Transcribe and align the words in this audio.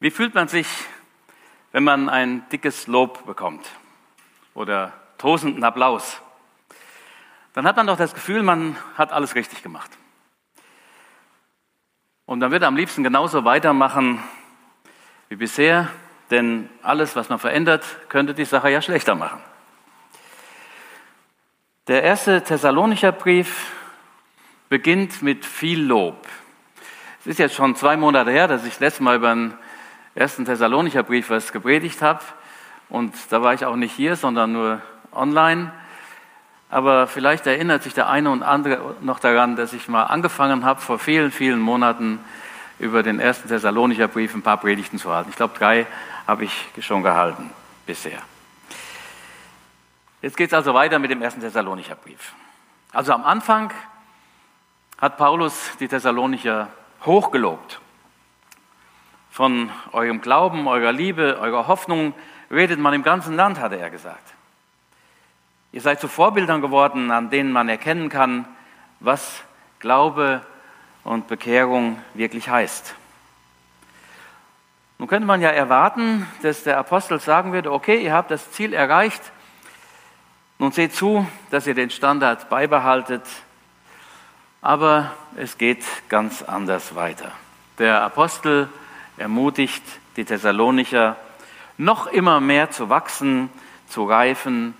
Wie 0.00 0.12
fühlt 0.12 0.32
man 0.34 0.46
sich, 0.46 0.68
wenn 1.72 1.82
man 1.82 2.08
ein 2.08 2.48
dickes 2.50 2.86
Lob 2.86 3.26
bekommt 3.26 3.66
oder 4.54 4.92
tosenden 5.18 5.64
Applaus? 5.64 6.22
Dann 7.52 7.66
hat 7.66 7.76
man 7.76 7.88
doch 7.88 7.96
das 7.96 8.14
Gefühl, 8.14 8.44
man 8.44 8.76
hat 8.96 9.12
alles 9.12 9.34
richtig 9.34 9.60
gemacht. 9.64 9.90
Und 12.26 12.38
man 12.38 12.52
wird 12.52 12.62
am 12.62 12.76
liebsten 12.76 13.02
genauso 13.02 13.44
weitermachen 13.44 14.22
wie 15.28 15.36
bisher, 15.36 15.88
denn 16.30 16.70
alles, 16.82 17.16
was 17.16 17.28
man 17.28 17.40
verändert, 17.40 17.84
könnte 18.08 18.34
die 18.34 18.44
Sache 18.44 18.70
ja 18.70 18.80
schlechter 18.80 19.16
machen. 19.16 19.40
Der 21.88 22.04
erste 22.04 22.44
Thessalonicher 22.44 23.10
Brief 23.10 23.72
beginnt 24.68 25.22
mit 25.22 25.44
viel 25.44 25.82
Lob. 25.82 26.24
Es 27.20 27.26
ist 27.26 27.38
jetzt 27.40 27.56
schon 27.56 27.74
zwei 27.74 27.96
Monate 27.96 28.30
her, 28.30 28.46
dass 28.46 28.64
ich 28.64 28.74
das 28.74 28.80
letzte 28.80 29.02
Mal 29.02 29.16
über 29.16 29.34
den 29.34 29.54
ersten 30.14 30.44
Thessalonicher 30.44 31.02
Brief 31.02 31.30
was 31.30 31.52
gepredigt 31.52 32.02
habe. 32.02 32.20
Und 32.88 33.14
da 33.30 33.42
war 33.42 33.54
ich 33.54 33.64
auch 33.64 33.76
nicht 33.76 33.94
hier, 33.94 34.16
sondern 34.16 34.52
nur 34.52 34.80
online. 35.12 35.72
Aber 36.70 37.06
vielleicht 37.06 37.46
erinnert 37.46 37.82
sich 37.82 37.94
der 37.94 38.08
eine 38.08 38.30
und 38.30 38.42
andere 38.42 38.96
noch 39.00 39.20
daran, 39.20 39.56
dass 39.56 39.72
ich 39.72 39.88
mal 39.88 40.04
angefangen 40.04 40.64
habe, 40.64 40.80
vor 40.80 40.98
vielen, 40.98 41.30
vielen 41.30 41.60
Monaten 41.60 42.20
über 42.78 43.02
den 43.02 43.20
ersten 43.20 43.48
Thessalonicher 43.48 44.08
Brief 44.08 44.34
ein 44.34 44.42
paar 44.42 44.58
Predigten 44.58 44.98
zu 44.98 45.12
halten. 45.12 45.30
Ich 45.30 45.36
glaube, 45.36 45.56
drei 45.58 45.86
habe 46.26 46.44
ich 46.44 46.68
schon 46.80 47.02
gehalten 47.02 47.50
bisher. 47.86 48.20
Jetzt 50.20 50.36
geht 50.36 50.48
es 50.48 50.54
also 50.54 50.74
weiter 50.74 50.98
mit 50.98 51.10
dem 51.10 51.22
ersten 51.22 51.40
Thessalonicher 51.40 51.94
Brief. 51.94 52.34
Also 52.92 53.12
am 53.12 53.24
Anfang 53.24 53.72
hat 54.98 55.16
Paulus 55.16 55.70
die 55.80 55.88
Thessalonicher 55.88 56.68
hochgelobt. 57.04 57.80
Von 59.38 59.70
eurem 59.92 60.20
Glauben, 60.20 60.66
eurer 60.66 60.90
Liebe, 60.90 61.38
eurer 61.38 61.68
Hoffnung 61.68 62.12
redet 62.50 62.80
man 62.80 62.92
im 62.92 63.04
ganzen 63.04 63.36
Land, 63.36 63.60
hatte 63.60 63.78
er 63.78 63.88
gesagt. 63.88 64.34
Ihr 65.70 65.80
seid 65.80 66.00
zu 66.00 66.08
Vorbildern 66.08 66.60
geworden, 66.60 67.12
an 67.12 67.30
denen 67.30 67.52
man 67.52 67.68
erkennen 67.68 68.08
kann, 68.08 68.46
was 68.98 69.44
Glaube 69.78 70.44
und 71.04 71.28
Bekehrung 71.28 72.02
wirklich 72.14 72.48
heißt. 72.48 72.96
Nun 74.98 75.06
könnte 75.06 75.28
man 75.28 75.40
ja 75.40 75.50
erwarten, 75.50 76.26
dass 76.42 76.64
der 76.64 76.76
Apostel 76.76 77.20
sagen 77.20 77.52
würde, 77.52 77.70
okay, 77.70 78.02
ihr 78.02 78.14
habt 78.14 78.32
das 78.32 78.50
Ziel 78.50 78.72
erreicht, 78.72 79.22
nun 80.58 80.72
seht 80.72 80.96
zu, 80.96 81.28
dass 81.52 81.68
ihr 81.68 81.74
den 81.74 81.90
Standard 81.90 82.48
beibehaltet, 82.50 83.22
aber 84.62 85.12
es 85.36 85.58
geht 85.58 85.84
ganz 86.08 86.42
anders 86.42 86.96
weiter. 86.96 87.30
Der 87.78 88.02
Apostel 88.02 88.68
ermutigt 89.18 89.82
die 90.16 90.24
Thessalonicher, 90.24 91.16
noch 91.76 92.06
immer 92.06 92.40
mehr 92.40 92.70
zu 92.70 92.88
wachsen, 92.88 93.50
zu 93.88 94.04
reifen 94.04 94.74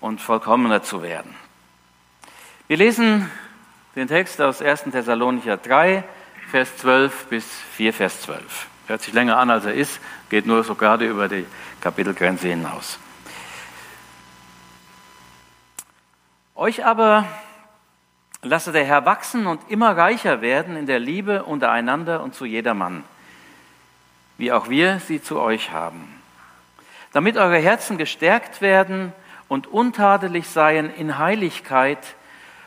und 0.00 0.20
vollkommener 0.20 0.82
zu 0.82 1.02
werden. 1.02 1.34
Wir 2.68 2.76
lesen 2.76 3.30
den 3.96 4.08
Text 4.08 4.40
aus 4.40 4.62
1. 4.62 4.84
Thessalonicher 4.92 5.56
3, 5.56 6.04
Vers 6.50 6.76
12 6.78 7.26
bis 7.26 7.46
4, 7.76 7.92
Vers 7.92 8.22
12. 8.22 8.66
Hört 8.86 9.02
sich 9.02 9.14
länger 9.14 9.38
an, 9.38 9.50
als 9.50 9.64
er 9.64 9.74
ist, 9.74 10.00
geht 10.28 10.46
nur 10.46 10.64
so 10.64 10.74
gerade 10.74 11.06
über 11.06 11.28
die 11.28 11.46
Kapitelgrenze 11.80 12.48
hinaus. 12.48 12.98
Euch 16.54 16.84
aber 16.84 17.26
lasse 18.42 18.72
der 18.72 18.84
Herr 18.84 19.04
wachsen 19.04 19.46
und 19.46 19.60
immer 19.70 19.96
reicher 19.96 20.40
werden 20.40 20.76
in 20.76 20.86
der 20.86 20.98
Liebe 20.98 21.44
untereinander 21.44 22.22
und 22.22 22.34
zu 22.34 22.44
jedermann, 22.44 23.04
wie 24.38 24.52
auch 24.52 24.68
wir 24.68 25.00
sie 25.00 25.22
zu 25.22 25.40
euch 25.40 25.70
haben, 25.70 26.20
damit 27.12 27.36
eure 27.36 27.58
Herzen 27.58 27.98
gestärkt 27.98 28.60
werden 28.60 29.12
und 29.48 29.66
untadelig 29.66 30.48
seien 30.48 30.92
in 30.94 31.18
Heiligkeit 31.18 31.98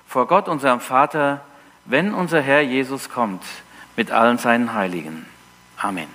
vor 0.07 0.27
Gott, 0.27 0.47
unserem 0.47 0.79
Vater, 0.79 1.41
wenn 1.85 2.13
unser 2.13 2.41
Herr 2.41 2.61
Jesus 2.61 3.09
kommt 3.09 3.43
mit 3.95 4.11
allen 4.11 4.37
seinen 4.37 4.73
Heiligen. 4.73 5.25
Amen. 5.77 6.07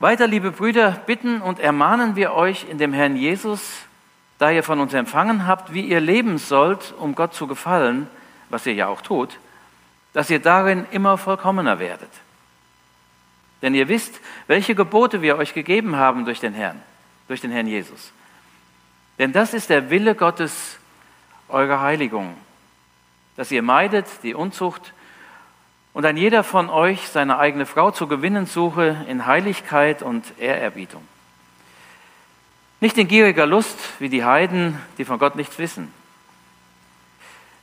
Weiter, 0.00 0.26
liebe 0.26 0.50
Brüder, 0.50 0.90
bitten 1.06 1.40
und 1.40 1.60
ermahnen 1.60 2.16
wir 2.16 2.34
euch 2.34 2.66
in 2.68 2.78
dem 2.78 2.92
Herrn 2.92 3.16
Jesus, 3.16 3.84
da 4.38 4.50
ihr 4.50 4.62
von 4.62 4.80
uns 4.80 4.92
empfangen 4.92 5.46
habt, 5.46 5.72
wie 5.72 5.82
ihr 5.82 6.00
leben 6.00 6.38
sollt, 6.38 6.92
um 6.98 7.14
Gott 7.14 7.34
zu 7.34 7.46
gefallen, 7.46 8.08
was 8.50 8.66
ihr 8.66 8.74
ja 8.74 8.88
auch 8.88 9.00
tut, 9.00 9.38
dass 10.12 10.30
ihr 10.30 10.40
darin 10.40 10.86
immer 10.90 11.16
vollkommener 11.16 11.78
werdet. 11.78 12.10
Denn 13.64 13.74
ihr 13.74 13.88
wisst, 13.88 14.20
welche 14.46 14.74
Gebote 14.74 15.22
wir 15.22 15.38
euch 15.38 15.54
gegeben 15.54 15.96
haben 15.96 16.26
durch 16.26 16.38
den 16.38 16.52
Herrn, 16.52 16.82
durch 17.28 17.40
den 17.40 17.50
Herrn 17.50 17.66
Jesus. 17.66 18.12
Denn 19.18 19.32
das 19.32 19.54
ist 19.54 19.70
der 19.70 19.88
Wille 19.88 20.14
Gottes, 20.14 20.78
eure 21.48 21.80
Heiligung, 21.80 22.36
dass 23.36 23.50
ihr 23.50 23.62
meidet 23.62 24.06
die 24.22 24.34
Unzucht 24.34 24.92
und 25.94 26.04
ein 26.04 26.18
jeder 26.18 26.44
von 26.44 26.68
euch 26.68 27.08
seine 27.08 27.38
eigene 27.38 27.64
Frau 27.64 27.90
zu 27.90 28.06
gewinnen 28.06 28.44
suche 28.44 28.98
in 29.08 29.24
Heiligkeit 29.24 30.02
und 30.02 30.38
Ehrerbietung. 30.38 31.02
Nicht 32.80 32.98
in 32.98 33.08
gieriger 33.08 33.46
Lust 33.46 33.78
wie 33.98 34.10
die 34.10 34.26
Heiden, 34.26 34.78
die 34.98 35.06
von 35.06 35.18
Gott 35.18 35.36
nichts 35.36 35.56
wissen. 35.58 35.90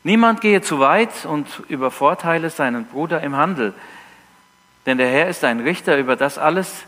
Niemand 0.02 0.42
gehe 0.42 0.64
zu 0.64 0.80
weit 0.80 1.28
und 1.28 1.62
übervorteile 1.68 2.50
seinen 2.50 2.88
Bruder 2.88 3.22
im 3.22 3.36
Handel, 3.36 3.76
denn 4.86 4.98
der 4.98 5.10
Herr 5.10 5.28
ist 5.28 5.44
ein 5.44 5.60
Richter 5.60 5.98
über 5.98 6.16
das 6.16 6.38
alles, 6.38 6.86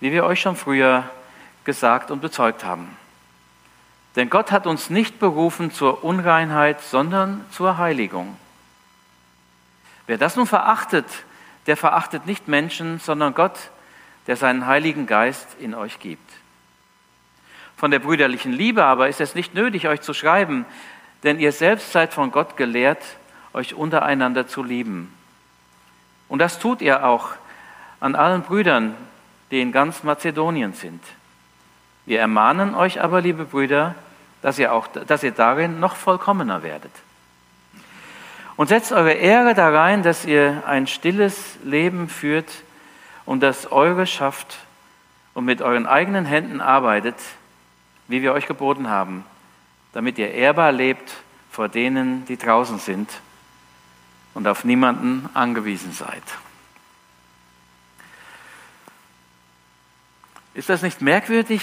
wie 0.00 0.12
wir 0.12 0.24
euch 0.24 0.40
schon 0.40 0.56
früher 0.56 1.08
gesagt 1.64 2.10
und 2.10 2.20
bezeugt 2.20 2.64
haben. 2.64 2.96
Denn 4.16 4.28
Gott 4.28 4.50
hat 4.50 4.66
uns 4.66 4.90
nicht 4.90 5.18
berufen 5.18 5.70
zur 5.70 6.04
Unreinheit, 6.04 6.80
sondern 6.80 7.44
zur 7.50 7.78
Heiligung. 7.78 8.36
Wer 10.06 10.18
das 10.18 10.36
nun 10.36 10.46
verachtet, 10.46 11.06
der 11.66 11.76
verachtet 11.76 12.26
nicht 12.26 12.48
Menschen, 12.48 12.98
sondern 12.98 13.34
Gott, 13.34 13.70
der 14.26 14.36
seinen 14.36 14.66
Heiligen 14.66 15.06
Geist 15.06 15.46
in 15.60 15.74
euch 15.74 15.98
gibt. 16.00 16.30
Von 17.76 17.90
der 17.90 18.00
brüderlichen 18.00 18.52
Liebe 18.52 18.84
aber 18.84 19.08
ist 19.08 19.20
es 19.20 19.34
nicht 19.34 19.54
nötig, 19.54 19.88
euch 19.88 20.00
zu 20.00 20.14
schreiben, 20.14 20.66
denn 21.22 21.38
ihr 21.38 21.52
selbst 21.52 21.92
seid 21.92 22.12
von 22.12 22.32
Gott 22.32 22.56
gelehrt, 22.56 23.02
euch 23.52 23.74
untereinander 23.74 24.46
zu 24.46 24.62
lieben. 24.62 25.12
Und 26.32 26.38
das 26.38 26.58
tut 26.58 26.80
ihr 26.80 27.04
auch 27.04 27.32
an 28.00 28.14
allen 28.14 28.40
Brüdern, 28.40 28.94
die 29.50 29.60
in 29.60 29.70
ganz 29.70 30.02
Mazedonien 30.02 30.72
sind. 30.72 31.04
Wir 32.06 32.20
ermahnen 32.20 32.74
euch 32.74 33.02
aber, 33.02 33.20
liebe 33.20 33.44
Brüder, 33.44 33.94
dass 34.40 34.58
ihr, 34.58 34.72
auch, 34.72 34.86
dass 34.86 35.22
ihr 35.22 35.32
darin 35.32 35.78
noch 35.78 35.94
vollkommener 35.94 36.62
werdet. 36.62 36.90
Und 38.56 38.68
setzt 38.68 38.92
eure 38.92 39.12
Ehre 39.12 39.52
da 39.52 39.68
rein, 39.68 40.02
dass 40.02 40.24
ihr 40.24 40.62
ein 40.66 40.86
stilles 40.86 41.58
Leben 41.64 42.08
führt 42.08 42.50
und 43.26 43.42
das 43.42 43.70
eure 43.70 44.06
schafft 44.06 44.56
und 45.34 45.44
mit 45.44 45.60
euren 45.60 45.84
eigenen 45.84 46.24
Händen 46.24 46.62
arbeitet, 46.62 47.16
wie 48.08 48.22
wir 48.22 48.32
euch 48.32 48.46
geboten 48.46 48.88
haben, 48.88 49.26
damit 49.92 50.16
ihr 50.16 50.32
ehrbar 50.32 50.72
lebt 50.72 51.12
vor 51.50 51.68
denen, 51.68 52.24
die 52.24 52.38
draußen 52.38 52.78
sind 52.78 53.10
und 54.34 54.46
auf 54.46 54.64
niemanden 54.64 55.28
angewiesen 55.34 55.92
seid. 55.92 56.22
Ist 60.54 60.68
das 60.68 60.82
nicht 60.82 61.00
merkwürdig? 61.00 61.62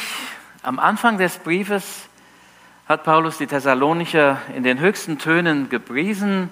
Am 0.64 0.80
Anfang 0.80 1.18
des 1.18 1.38
Briefes 1.38 2.10
hat 2.88 3.04
Paulus 3.04 3.38
die 3.38 3.48
Thessalonicher 3.48 4.42
in 4.56 4.64
den 4.64 4.80
höchsten 4.80 5.20
Tönen 5.20 5.70
gepriesen 5.70 6.50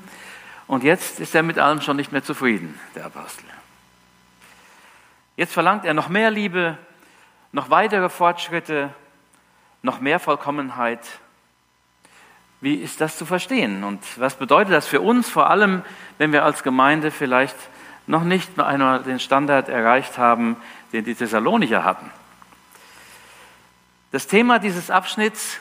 und 0.67 0.83
jetzt 0.83 1.19
ist 1.19 1.33
er 1.33 1.44
mit 1.44 1.57
allem 1.57 1.81
schon 1.81 1.97
nicht 1.97 2.11
mehr 2.11 2.23
zufrieden, 2.23 2.80
der 2.94 3.06
Apostel. 3.06 3.45
Jetzt 5.36 5.53
verlangt 5.53 5.86
er 5.86 5.94
noch 5.94 6.09
mehr 6.09 6.30
Liebe, 6.30 6.77
noch 7.51 7.69
weitere 7.69 8.09
Fortschritte, 8.09 8.94
noch 9.81 10.00
mehr 10.00 10.19
Vollkommenheit. 10.19 11.00
Wie 12.59 12.75
ist 12.75 13.01
das 13.01 13.18
zu 13.18 13.25
verstehen? 13.25 13.83
Und 13.83 14.04
was 14.18 14.36
bedeutet 14.36 14.74
das 14.74 14.88
für 14.88 15.01
uns, 15.01 15.30
vor 15.30 15.50
allem 15.50 15.83
wenn 16.18 16.31
wir 16.31 16.44
als 16.44 16.63
Gemeinde 16.63 17.12
vielleicht 17.12 17.56
noch 18.07 18.24
nicht 18.24 18.59
einmal 18.59 19.04
den 19.04 19.19
Standard 19.19 19.69
erreicht 19.69 20.18
haben, 20.18 20.57
den 20.92 21.06
die 21.06 21.13
Thessalonicher 21.13 21.83
hatten? 21.83 22.09
Das 24.12 24.25
Thema 24.25 24.57
dieses 24.57 24.89
Abschnitts 24.89 25.59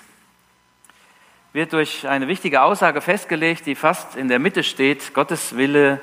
wird 1.52 1.72
durch 1.72 2.06
eine 2.06 2.28
wichtige 2.28 2.62
Aussage 2.62 3.00
festgelegt, 3.00 3.66
die 3.66 3.74
fast 3.74 4.14
in 4.14 4.28
der 4.28 4.38
Mitte 4.38 4.62
steht. 4.62 5.12
Gottes 5.14 5.56
Wille 5.56 6.00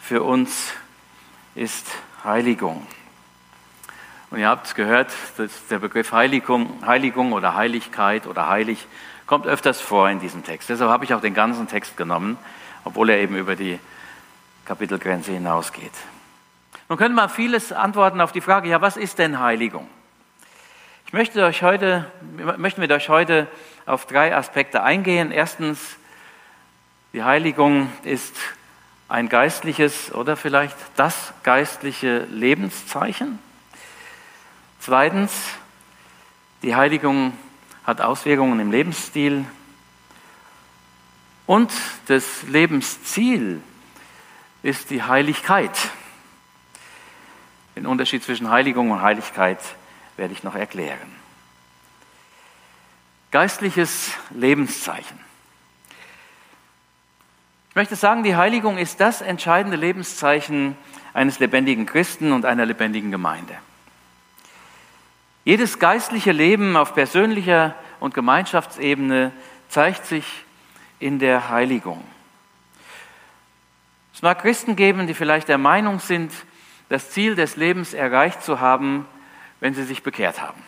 für 0.00 0.22
uns 0.22 0.72
ist 1.54 1.86
Heiligung. 2.24 2.86
Und 4.30 4.38
ihr 4.38 4.48
habt 4.48 4.74
gehört, 4.74 5.12
dass 5.36 5.66
der 5.68 5.78
Begriff 5.78 6.12
Heiligung, 6.12 6.84
Heiligung 6.86 7.32
oder 7.32 7.54
Heiligkeit 7.54 8.26
oder 8.26 8.48
heilig 8.48 8.86
kommt 9.28 9.46
öfters 9.46 9.80
vor 9.80 10.08
in 10.08 10.18
diesem 10.18 10.42
Text. 10.42 10.70
Deshalb 10.70 10.90
habe 10.90 11.04
ich 11.04 11.14
auch 11.14 11.20
den 11.20 11.34
ganzen 11.34 11.68
Text 11.68 11.96
genommen, 11.96 12.38
obwohl 12.84 13.10
er 13.10 13.18
eben 13.18 13.36
über 13.36 13.54
die 13.54 13.78
Kapitelgrenze 14.64 15.32
hinausgeht. 15.32 15.92
Nun 16.88 16.98
könnte 16.98 17.14
man 17.14 17.28
vieles 17.28 17.70
antworten 17.70 18.22
auf 18.22 18.32
die 18.32 18.40
Frage, 18.40 18.70
ja, 18.70 18.80
was 18.80 18.96
ist 18.96 19.18
denn 19.18 19.38
Heiligung? 19.38 19.86
Ich 21.06 21.12
möchte, 21.12 21.44
euch 21.44 21.62
heute, 21.62 22.10
möchte 22.56 22.80
mit 22.80 22.90
euch 22.90 23.10
heute 23.10 23.46
auf 23.84 24.06
drei 24.06 24.34
Aspekte 24.34 24.82
eingehen. 24.82 25.30
Erstens, 25.30 25.96
die 27.12 27.22
Heiligung 27.22 27.92
ist 28.04 28.34
ein 29.10 29.28
geistliches 29.28 30.12
oder 30.12 30.36
vielleicht 30.36 30.76
das 30.96 31.34
geistliche 31.42 32.20
Lebenszeichen. 32.30 33.38
Zweitens, 34.80 35.32
die 36.62 36.74
Heiligung 36.74 37.34
hat 37.88 38.02
Auswirkungen 38.02 38.60
im 38.60 38.70
Lebensstil. 38.70 39.46
Und 41.46 41.72
das 42.08 42.42
Lebensziel 42.42 43.62
ist 44.62 44.90
die 44.90 45.02
Heiligkeit. 45.02 45.72
Den 47.76 47.86
Unterschied 47.86 48.22
zwischen 48.22 48.50
Heiligung 48.50 48.90
und 48.90 49.00
Heiligkeit 49.00 49.58
werde 50.18 50.34
ich 50.34 50.42
noch 50.42 50.54
erklären. 50.54 51.16
Geistliches 53.30 54.10
Lebenszeichen. 54.34 55.18
Ich 57.70 57.74
möchte 57.74 57.96
sagen, 57.96 58.22
die 58.22 58.36
Heiligung 58.36 58.76
ist 58.76 59.00
das 59.00 59.22
entscheidende 59.22 59.78
Lebenszeichen 59.78 60.76
eines 61.14 61.38
lebendigen 61.38 61.86
Christen 61.86 62.32
und 62.32 62.44
einer 62.44 62.66
lebendigen 62.66 63.10
Gemeinde. 63.10 63.56
Jedes 65.48 65.78
geistliche 65.78 66.32
Leben 66.32 66.76
auf 66.76 66.92
persönlicher 66.92 67.74
und 68.00 68.12
Gemeinschaftsebene 68.12 69.32
zeigt 69.70 70.04
sich 70.04 70.44
in 70.98 71.18
der 71.18 71.48
Heiligung. 71.48 72.04
Es 74.12 74.20
mag 74.20 74.42
Christen 74.42 74.76
geben, 74.76 75.06
die 75.06 75.14
vielleicht 75.14 75.48
der 75.48 75.56
Meinung 75.56 76.00
sind, 76.00 76.34
das 76.90 77.12
Ziel 77.12 77.34
des 77.34 77.56
Lebens 77.56 77.94
erreicht 77.94 78.42
zu 78.42 78.60
haben, 78.60 79.06
wenn 79.58 79.72
sie 79.72 79.84
sich 79.84 80.02
bekehrt 80.02 80.42
haben. 80.42 80.62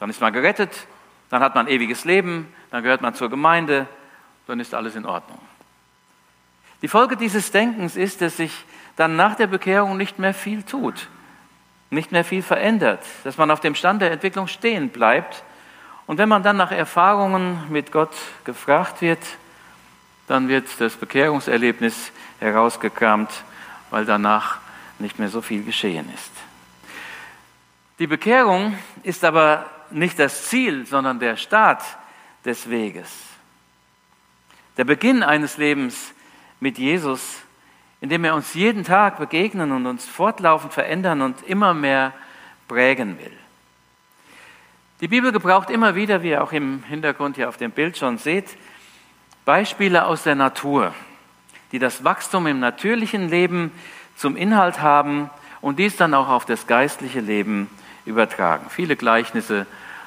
Dann 0.00 0.10
ist 0.10 0.20
man 0.20 0.32
gerettet, 0.32 0.88
dann 1.30 1.44
hat 1.44 1.54
man 1.54 1.68
ewiges 1.68 2.04
Leben, 2.04 2.52
dann 2.72 2.82
gehört 2.82 3.02
man 3.02 3.14
zur 3.14 3.30
Gemeinde, 3.30 3.86
dann 4.48 4.58
ist 4.58 4.74
alles 4.74 4.96
in 4.96 5.06
Ordnung. 5.06 5.38
Die 6.82 6.88
Folge 6.88 7.16
dieses 7.16 7.52
Denkens 7.52 7.94
ist, 7.94 8.20
dass 8.20 8.38
sich 8.38 8.64
dann 8.96 9.14
nach 9.14 9.36
der 9.36 9.46
Bekehrung 9.46 9.96
nicht 9.96 10.18
mehr 10.18 10.34
viel 10.34 10.64
tut 10.64 11.08
nicht 11.92 12.10
mehr 12.10 12.24
viel 12.24 12.42
verändert, 12.42 13.04
dass 13.22 13.36
man 13.36 13.50
auf 13.50 13.60
dem 13.60 13.74
Stand 13.74 14.02
der 14.02 14.10
Entwicklung 14.10 14.48
stehen 14.48 14.88
bleibt. 14.88 15.44
Und 16.06 16.18
wenn 16.18 16.28
man 16.28 16.42
dann 16.42 16.56
nach 16.56 16.72
Erfahrungen 16.72 17.64
mit 17.68 17.92
Gott 17.92 18.14
gefragt 18.44 19.02
wird, 19.02 19.20
dann 20.26 20.48
wird 20.48 20.68
das 20.78 20.94
Bekehrungserlebnis 20.94 22.12
herausgekramt, 22.40 23.30
weil 23.90 24.06
danach 24.06 24.58
nicht 24.98 25.18
mehr 25.18 25.28
so 25.28 25.42
viel 25.42 25.64
geschehen 25.64 26.08
ist. 26.14 26.30
Die 27.98 28.06
Bekehrung 28.06 28.76
ist 29.02 29.22
aber 29.22 29.66
nicht 29.90 30.18
das 30.18 30.48
Ziel, 30.48 30.86
sondern 30.86 31.18
der 31.18 31.36
Start 31.36 31.82
des 32.44 32.70
Weges. 32.70 33.10
Der 34.78 34.84
Beginn 34.84 35.22
eines 35.22 35.58
Lebens 35.58 36.14
mit 36.58 36.78
Jesus 36.78 37.42
indem 38.02 38.24
er 38.24 38.34
uns 38.34 38.52
jeden 38.52 38.82
Tag 38.82 39.16
begegnen 39.16 39.70
und 39.70 39.86
uns 39.86 40.04
fortlaufend 40.04 40.72
verändern 40.74 41.22
und 41.22 41.40
immer 41.44 41.72
mehr 41.72 42.12
prägen 42.66 43.16
will. 43.20 43.32
Die 45.00 45.06
Bibel 45.06 45.30
gebraucht 45.30 45.70
immer 45.70 45.94
wieder, 45.94 46.24
wie 46.24 46.30
ihr 46.30 46.42
auch 46.42 46.50
im 46.50 46.82
Hintergrund 46.82 47.36
hier 47.36 47.48
auf 47.48 47.58
dem 47.58 47.70
Bild 47.70 47.96
schon 47.96 48.18
seht, 48.18 48.56
Beispiele 49.44 50.04
aus 50.04 50.24
der 50.24 50.34
Natur, 50.34 50.92
die 51.70 51.78
das 51.78 52.02
Wachstum 52.02 52.48
im 52.48 52.58
natürlichen 52.58 53.28
Leben 53.28 53.70
zum 54.16 54.36
Inhalt 54.36 54.80
haben 54.80 55.30
und 55.60 55.78
dies 55.78 55.96
dann 55.96 56.12
auch 56.12 56.28
auf 56.28 56.44
das 56.44 56.66
geistliche 56.66 57.20
Leben 57.20 57.70
übertragen. 58.04 58.66
Viele 58.68 58.96
Gleichnisse 58.96 59.64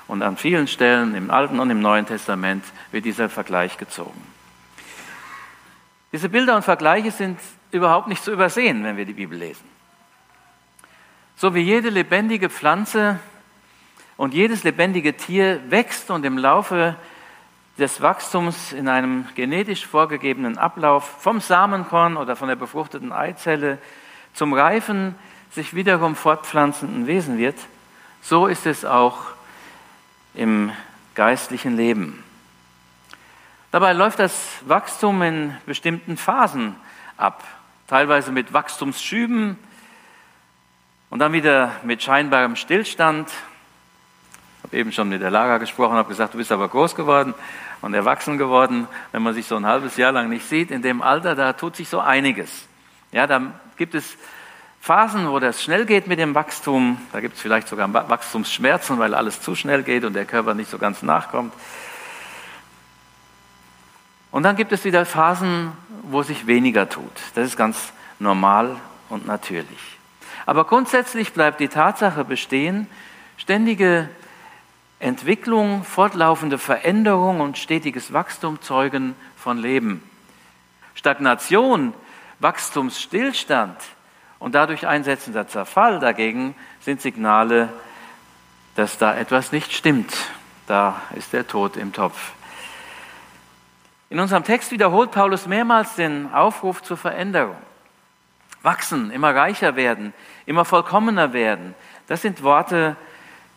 und 0.09 0.21
an 0.21 0.35
vielen 0.35 0.67
Stellen 0.67 1.15
im 1.15 1.31
Alten 1.31 1.61
und 1.61 1.69
im 1.69 1.79
Neuen 1.79 2.05
Testament 2.05 2.65
wird 2.91 3.05
dieser 3.05 3.29
Vergleich 3.29 3.77
gezogen. 3.77 4.21
Diese 6.11 6.27
Bilder 6.27 6.57
und 6.57 6.63
Vergleiche 6.63 7.11
sind 7.11 7.39
überhaupt 7.75 8.07
nicht 8.07 8.23
zu 8.23 8.31
übersehen, 8.31 8.83
wenn 8.83 8.97
wir 8.97 9.05
die 9.05 9.13
Bibel 9.13 9.37
lesen. 9.37 9.69
So 11.35 11.53
wie 11.53 11.61
jede 11.61 11.89
lebendige 11.89 12.49
Pflanze 12.49 13.19
und 14.17 14.33
jedes 14.33 14.63
lebendige 14.63 15.15
Tier 15.15 15.61
wächst 15.69 16.09
und 16.09 16.25
im 16.25 16.37
Laufe 16.37 16.95
des 17.77 18.01
Wachstums 18.01 18.71
in 18.71 18.87
einem 18.87 19.27
genetisch 19.35 19.85
vorgegebenen 19.85 20.57
Ablauf 20.57 21.03
vom 21.19 21.41
Samenkorn 21.41 22.15
oder 22.15 22.37
von 22.37 22.47
der 22.47 22.55
befruchteten 22.55 23.11
Eizelle 23.11 23.77
zum 24.33 24.53
reifen, 24.53 25.15
sich 25.51 25.73
wiederum 25.75 26.15
fortpflanzenden 26.15 27.07
Wesen 27.07 27.37
wird, 27.37 27.57
so 28.21 28.47
ist 28.47 28.65
es 28.65 28.85
auch 28.85 29.17
im 30.33 30.71
geistlichen 31.15 31.75
Leben. 31.75 32.23
Dabei 33.71 33.91
läuft 33.91 34.19
das 34.19 34.59
Wachstum 34.65 35.21
in 35.21 35.57
bestimmten 35.65 36.15
Phasen 36.15 36.75
ab 37.17 37.43
teilweise 37.87 38.31
mit 38.31 38.53
Wachstumsschüben 38.53 39.57
und 41.09 41.19
dann 41.19 41.33
wieder 41.33 41.71
mit 41.83 42.01
scheinbarem 42.01 42.55
Stillstand. 42.55 43.29
Ich 43.29 44.63
habe 44.63 44.77
eben 44.77 44.91
schon 44.91 45.09
mit 45.09 45.21
der 45.21 45.29
Lara 45.29 45.59
gesprochen, 45.59 45.95
habe 45.95 46.09
gesagt, 46.09 46.33
du 46.33 46.37
bist 46.37 46.51
aber 46.51 46.67
groß 46.67 46.95
geworden 46.95 47.35
und 47.81 47.93
erwachsen 47.93 48.37
geworden. 48.37 48.87
Wenn 49.11 49.21
man 49.21 49.35
sich 49.35 49.45
so 49.45 49.55
ein 49.55 49.65
halbes 49.65 49.97
Jahr 49.97 50.11
lang 50.11 50.29
nicht 50.29 50.49
sieht, 50.49 50.71
in 50.71 50.81
dem 50.81 51.01
Alter, 51.01 51.35
da 51.35 51.53
tut 51.53 51.75
sich 51.75 51.87
so 51.87 51.99
einiges. 51.99 52.67
Ja, 53.11 53.27
da 53.27 53.41
gibt 53.77 53.93
es 53.93 54.17
Phasen, 54.81 55.29
wo 55.29 55.39
das 55.39 55.63
schnell 55.63 55.85
geht 55.85 56.07
mit 56.07 56.17
dem 56.19 56.33
Wachstum. 56.33 56.99
Da 57.11 57.19
gibt 57.19 57.35
es 57.35 57.41
vielleicht 57.41 57.67
sogar 57.67 57.91
Wachstumsschmerzen, 57.93 58.97
weil 58.97 59.13
alles 59.13 59.41
zu 59.41 59.55
schnell 59.55 59.83
geht 59.83 60.03
und 60.03 60.13
der 60.13 60.25
Körper 60.25 60.55
nicht 60.55 60.69
so 60.69 60.79
ganz 60.79 61.03
nachkommt. 61.03 61.53
Und 64.31 64.43
dann 64.43 64.55
gibt 64.55 64.71
es 64.73 64.83
wieder 64.83 65.05
Phasen, 65.05 65.71
wo 66.09 66.23
sich 66.23 66.47
weniger 66.47 66.89
tut. 66.89 67.11
Das 67.35 67.47
ist 67.47 67.57
ganz 67.57 67.93
normal 68.19 68.77
und 69.09 69.25
natürlich. 69.25 69.97
Aber 70.45 70.65
grundsätzlich 70.65 71.33
bleibt 71.33 71.59
die 71.59 71.67
Tatsache 71.67 72.23
bestehen, 72.23 72.87
ständige 73.37 74.09
Entwicklung, 74.99 75.83
fortlaufende 75.83 76.57
Veränderung 76.57 77.41
und 77.41 77.57
stetiges 77.57 78.13
Wachstum 78.13 78.61
zeugen 78.61 79.15
von 79.35 79.57
Leben. 79.57 80.03
Stagnation, 80.93 81.93
Wachstumsstillstand 82.39 83.77
und 84.39 84.55
dadurch 84.55 84.87
einsetzender 84.87 85.47
Zerfall 85.47 85.99
dagegen 85.99 86.55
sind 86.81 87.01
Signale, 87.01 87.69
dass 88.75 88.97
da 88.97 89.15
etwas 89.15 89.51
nicht 89.51 89.73
stimmt. 89.73 90.13
Da 90.67 91.01
ist 91.15 91.33
der 91.33 91.47
Tod 91.47 91.77
im 91.77 91.93
Topf. 91.93 92.33
In 94.09 94.19
unserem 94.19 94.43
Text 94.43 94.71
wiederholt 94.71 95.11
Paulus 95.11 95.47
mehrmals 95.47 95.95
den 95.95 96.31
Aufruf 96.31 96.83
zur 96.83 96.97
Veränderung. 96.97 97.57
Wachsen, 98.61 99.11
immer 99.11 99.33
reicher 99.33 99.75
werden, 99.75 100.13
immer 100.45 100.65
vollkommener 100.65 101.33
werden. 101.33 101.75
Das 102.07 102.21
sind 102.21 102.43
Worte, 102.43 102.95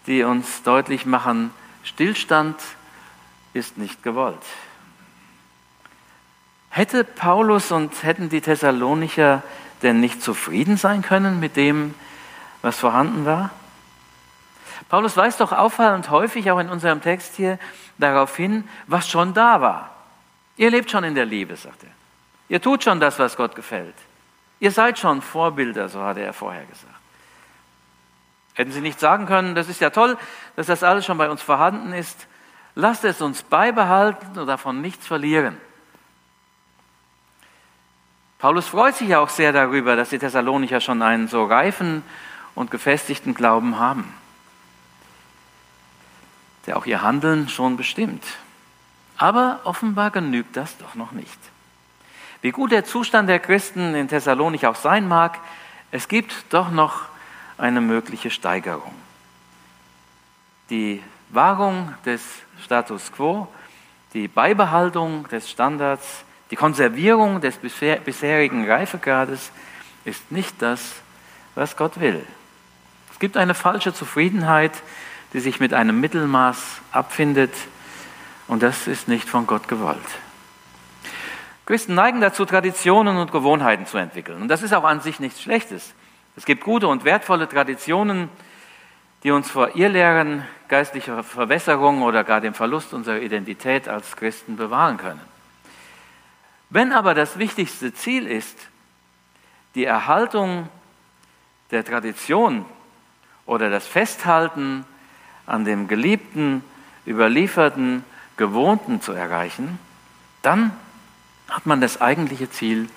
die 0.07 0.23
uns 0.23 0.62
deutlich 0.62 1.07
machen, 1.07 1.50
Stillstand 1.83 2.61
ist 3.55 3.78
nicht 3.78 4.02
gewollt. 4.02 4.43
Hätte 6.71 7.05
Paulus 7.05 7.73
und 7.73 8.02
hätten 8.02 8.28
die 8.28 8.40
Thessalonicher 8.40 9.43
denn 9.83 10.00
nicht 10.00 10.23
zufrieden 10.23 10.76
sein 10.76 11.02
können 11.02 11.40
mit 11.40 11.57
dem, 11.57 11.95
was 12.62 12.78
vorhanden 12.78 13.25
war? 13.25 13.50
Paulus 14.88 15.17
weist 15.17 15.40
doch 15.40 15.52
auffallend 15.52 16.11
häufig 16.11 16.50
auch 16.50 16.59
in 16.59 16.69
unserem 16.69 17.00
Text 17.00 17.35
hier 17.37 17.59
darauf 17.99 18.37
hin, 18.37 18.69
was 18.87 19.09
schon 19.09 19.35
da 19.35 19.61
war. 19.61 19.98
Ihr 20.59 20.71
lebt 20.71 20.91
schon 20.91 21.05
in 21.05 21.15
der 21.15 21.25
Liebe, 21.25 21.57
sagt 21.57 21.85
er. 21.85 21.91
Ihr 22.49 22.61
tut 22.61 22.85
schon 22.85 23.00
das, 23.00 23.19
was 23.19 23.37
Gott 23.37 23.55
gefällt. 23.55 23.95
Ihr 24.61 24.73
seid 24.73 24.99
schon 24.99 25.23
Vorbilder, 25.23 25.88
so 25.88 26.03
hatte 26.03 26.21
er 26.21 26.33
vorher 26.33 26.65
gesagt. 26.67 26.95
Hätten 28.55 28.73
Sie 28.73 28.81
nicht 28.81 28.99
sagen 28.99 29.27
können, 29.27 29.55
das 29.55 29.69
ist 29.69 29.81
ja 29.81 29.91
toll, 29.91 30.19
dass 30.57 30.67
das 30.67 30.83
alles 30.83 31.07
schon 31.07 31.17
bei 31.17 31.31
uns 31.31 31.41
vorhanden 31.41 31.93
ist. 31.93 32.27
Lasst 32.75 33.05
es 33.05 33.21
uns 33.21 33.45
beibehalten 33.45 34.37
und 34.37 34.49
davon 34.49 34.81
nichts 34.81 35.07
verlieren. 35.07 35.57
Paulus 38.41 38.67
freut 38.67 38.97
sich 38.97 39.15
auch 39.15 39.29
sehr 39.29 39.53
darüber, 39.53 39.95
dass 39.95 40.11
die 40.11 40.19
Thessalonicher 40.19 40.81
schon 40.81 41.03
einen 41.03 41.29
so 41.29 41.45
reifen 41.45 42.03
und 42.57 42.73
gefestigten 42.73 43.35
Glauben 43.35 43.79
haben, 43.79 44.12
der 46.67 46.77
auch 46.77 46.87
ihr 46.87 47.03
Handeln 47.03 47.49
schon 47.49 47.77
bestimmt. 47.77 48.25
Aber 49.19 49.61
offenbar 49.65 50.11
genügt 50.11 50.57
das 50.57 50.79
doch 50.79 50.95
noch 50.95 51.13
nicht. 51.13 51.39
Wie 52.41 52.53
gut 52.53 52.71
der 52.71 52.85
Zustand 52.85 53.29
der 53.29 53.41
Christen 53.41 53.95
in 53.95 54.09
Thessalonik 54.09 54.65
auch 54.65 54.77
sein 54.77 55.09
mag, 55.09 55.39
es 55.91 56.07
gibt 56.07 56.35
doch 56.51 56.71
noch 56.71 57.03
eine 57.59 57.81
mögliche 57.81 58.31
Steigerung. 58.31 58.95
Die 60.71 61.03
Wahrung 61.31 61.93
des 62.05 62.23
Status 62.63 63.11
quo, 63.13 63.49
die 64.15 64.29
Beibehaltung 64.29 65.27
des 65.29 65.51
Standards, 65.51 66.25
die 66.51 66.57
Konservierung 66.57 67.41
des 67.41 67.57
bisherigen 67.57 68.71
Reifegrades, 68.71 69.51
ist 70.05 70.31
nicht 70.31 70.63
das, 70.63 70.95
was 71.55 71.77
Gott 71.77 71.99
will. 72.01 72.25
Es 73.11 73.19
gibt 73.19 73.37
eine 73.37 73.55
falsche 73.55 73.93
Zufriedenheit, 73.93 74.73
die 75.33 75.41
sich 75.41 75.59
mit 75.59 75.75
einem 75.75 76.01
Mittelmaß 76.01 76.81
abfindet, 76.93 77.53
und 78.49 78.62
das 78.62 78.87
ist 78.88 79.07
nicht 79.09 79.28
von 79.28 79.47
Gott 79.47 79.69
gewollt. 79.69 79.99
Christen 81.67 81.95
neigen 81.95 82.21
dazu, 82.21 82.47
Traditionen 82.47 83.19
und 83.19 83.31
Gewohnheiten 83.31 83.87
zu 83.87 83.99
entwickeln. 83.99 84.40
Und 84.40 84.49
das 84.49 84.62
ist 84.62 84.73
auch 84.73 84.85
an 84.85 85.02
sich 85.02 85.21
nichts 85.21 85.43
Schlechtes. 85.43 85.93
Es 86.35 86.47
gibt 86.47 86.64
gute 86.64 86.88
und 86.88 87.05
wertvolle 87.05 87.47
Traditionen, 87.47 88.31
die 89.23 89.33
uns 89.33 89.50
vor 89.50 89.76
Irrlehren, 89.76 90.45
geistlicher 90.69 91.23
Verwässerung 91.23 92.02
oder 92.02 92.25
gar 92.25 92.40
dem 92.40 92.55
Verlust 92.55 92.95
unserer 92.95 93.21
Identität 93.21 93.87
als 93.87 94.17
Christen 94.17 94.57
bewahren 94.57 94.97
können. 94.97 95.21
Wenn 96.71 96.93
aber 96.93 97.14
das 97.14 97.38
wichtigste 97.38 97.93
Ziel 97.93 98.26
ist, 98.26 98.57
die 99.75 99.85
Erhaltung 99.85 100.69
der 101.71 101.85
Tradition 101.85 102.64
oder 103.45 103.69
das 103.69 103.87
Festhalten 103.87 104.87
an 105.47 105.64
dem 105.64 105.88
geliebten, 105.88 106.62
überlieferten, 107.07 108.05
gewohnten 108.38 109.02
zu 109.02 109.12
erreichen, 109.12 109.78
dann 110.42 110.73
hat 111.49 111.66
man 111.66 111.80
das 111.80 112.00
eigentliche 112.00 112.50
Ziel 112.50 112.88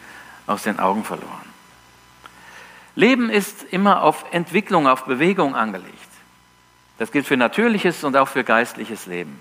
aus 0.48 0.64
den 0.64 0.80
Augen 0.80 1.04
verloren. 1.04 1.52
Leben 2.96 3.30
ist 3.30 3.64
immer 3.64 4.04
auf 4.04 4.26
Entwicklung, 4.32 4.88
auf 4.88 5.06
Bewegung 5.06 5.56
angelegt. 5.56 5.98
Das 6.98 7.12
gilt 7.12 7.26
für 7.26 7.38
natürliches 7.38 8.04
und 8.04 8.16
auch 8.16 8.28
für 8.28 8.44
geistliches 8.44 9.06
Leben. 9.06 9.40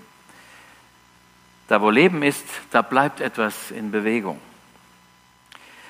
Da 1.67 1.81
wo 1.81 1.89
Leben 1.89 2.23
ist, 2.23 2.45
da 2.71 2.81
bleibt 2.81 3.21
etwas 3.21 3.71
in 3.71 3.91
Bewegung. 3.91 4.39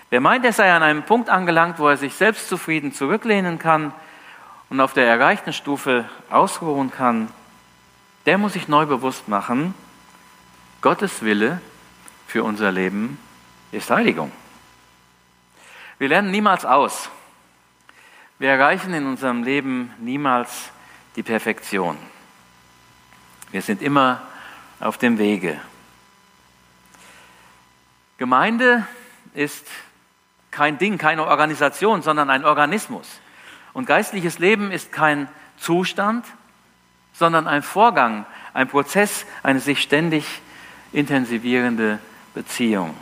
Wer 0.09 0.19
meint, 0.19 0.43
er 0.43 0.53
sei 0.53 0.71
an 0.73 0.83
einem 0.83 1.03
Punkt 1.03 1.29
angelangt, 1.29 1.79
wo 1.79 1.87
er 1.87 1.97
sich 1.97 2.13
selbstzufrieden 2.15 2.93
zurücklehnen 2.93 3.59
kann 3.59 3.93
und 4.69 4.81
auf 4.81 4.93
der 4.93 5.07
erreichten 5.07 5.53
Stufe 5.53 6.05
ausruhen 6.29 6.91
kann, 6.91 7.29
der 8.25 8.37
muss 8.37 8.53
sich 8.53 8.67
neu 8.67 8.85
bewusst 8.85 9.27
machen, 9.27 9.73
Gottes 10.81 11.21
Wille 11.21 11.61
für 12.25 12.43
unser 12.43 12.71
Leben 12.71 13.19
ist 13.71 13.91
Heiligung. 13.91 14.31
Wir 15.99 16.09
lernen 16.09 16.31
niemals 16.31 16.65
aus. 16.65 17.09
Wir 18.39 18.49
erreichen 18.49 18.91
in 18.95 19.05
unserem 19.05 19.43
Leben 19.43 19.93
niemals 19.99 20.71
die 21.15 21.21
Perfektion. 21.21 21.97
Wir 23.51 23.61
sind 23.61 23.83
immer 23.83 24.23
auf 24.79 24.97
dem 24.97 25.19
Wege. 25.19 25.61
Gemeinde 28.17 28.87
ist 29.35 29.67
kein 30.49 30.79
Ding, 30.79 30.97
keine 30.97 31.27
Organisation, 31.27 32.01
sondern 32.01 32.31
ein 32.31 32.43
Organismus. 32.43 33.07
Und 33.73 33.85
geistliches 33.85 34.39
Leben 34.39 34.71
ist 34.71 34.91
kein 34.91 35.29
Zustand, 35.57 36.25
sondern 37.13 37.47
ein 37.47 37.61
Vorgang, 37.61 38.25
ein 38.55 38.67
Prozess, 38.67 39.27
eine 39.43 39.59
sich 39.59 39.83
ständig 39.83 40.41
intensivierende 40.93 41.99
Beziehung. 42.33 42.95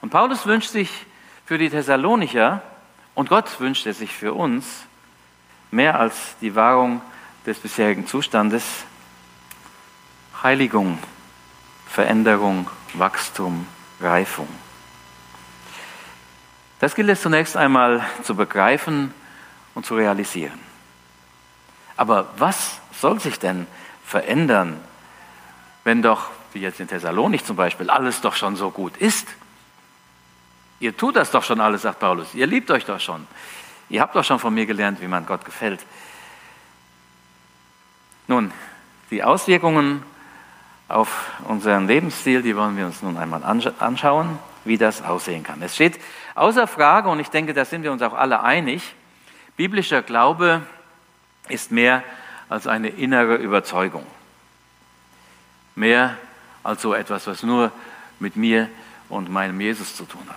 Und 0.00 0.10
Paulus 0.10 0.46
wünscht 0.46 0.70
sich 0.70 1.06
für 1.44 1.58
die 1.58 1.70
Thessalonicher 1.70 2.62
und 3.14 3.28
Gott 3.28 3.60
wünscht 3.60 3.86
es 3.86 3.98
sich 3.98 4.14
für 4.14 4.34
uns 4.34 4.66
mehr 5.70 5.98
als 5.98 6.36
die 6.40 6.54
Wahrung 6.54 7.00
des 7.46 7.58
bisherigen 7.58 8.06
Zustandes 8.06 8.64
Heiligung, 10.42 10.98
Veränderung, 11.88 12.70
Wachstum, 12.94 13.66
Reifung. 14.00 14.48
Das 16.78 16.94
gilt 16.94 17.08
es 17.08 17.22
zunächst 17.22 17.56
einmal 17.56 18.04
zu 18.22 18.36
begreifen 18.36 19.12
und 19.74 19.84
zu 19.84 19.96
realisieren. 19.96 20.60
Aber 21.96 22.28
was 22.36 22.78
soll 22.92 23.18
sich 23.18 23.40
denn 23.40 23.66
verändern, 24.04 24.78
wenn 25.82 26.02
doch 26.02 26.30
wie 26.52 26.60
jetzt 26.60 26.80
in 26.80 26.88
Thessalonik 26.88 27.44
zum 27.44 27.56
Beispiel, 27.56 27.90
alles 27.90 28.20
doch 28.20 28.34
schon 28.34 28.56
so 28.56 28.70
gut 28.70 28.96
ist. 28.96 29.28
Ihr 30.80 30.96
tut 30.96 31.16
das 31.16 31.30
doch 31.30 31.42
schon 31.42 31.60
alles, 31.60 31.82
sagt 31.82 31.98
Paulus. 31.98 32.34
Ihr 32.34 32.46
liebt 32.46 32.70
euch 32.70 32.84
doch 32.84 33.00
schon. 33.00 33.26
Ihr 33.88 34.00
habt 34.00 34.14
doch 34.14 34.24
schon 34.24 34.38
von 34.38 34.54
mir 34.54 34.66
gelernt, 34.66 35.00
wie 35.00 35.08
man 35.08 35.26
Gott 35.26 35.44
gefällt. 35.44 35.80
Nun, 38.26 38.52
die 39.10 39.24
Auswirkungen 39.24 40.02
auf 40.88 41.30
unseren 41.46 41.86
Lebensstil, 41.86 42.42
die 42.42 42.56
wollen 42.56 42.76
wir 42.76 42.86
uns 42.86 43.02
nun 43.02 43.16
einmal 43.16 43.42
anschauen, 43.78 44.38
wie 44.64 44.78
das 44.78 45.02
aussehen 45.02 45.42
kann. 45.42 45.62
Es 45.62 45.74
steht 45.74 45.98
außer 46.34 46.66
Frage, 46.66 47.08
und 47.08 47.20
ich 47.20 47.28
denke, 47.28 47.54
da 47.54 47.64
sind 47.64 47.82
wir 47.82 47.92
uns 47.92 48.02
auch 48.02 48.12
alle 48.12 48.42
einig, 48.42 48.94
biblischer 49.56 50.02
Glaube 50.02 50.62
ist 51.48 51.72
mehr 51.72 52.02
als 52.48 52.66
eine 52.66 52.88
innere 52.88 53.36
Überzeugung. 53.36 54.06
Mehr 55.74 56.16
als 56.62 56.82
so 56.82 56.94
etwas, 56.94 57.26
was 57.26 57.42
nur 57.42 57.72
mit 58.20 58.36
mir 58.36 58.68
und 59.08 59.30
meinem 59.30 59.60
Jesus 59.60 59.96
zu 59.96 60.04
tun 60.04 60.26
hat. 60.28 60.36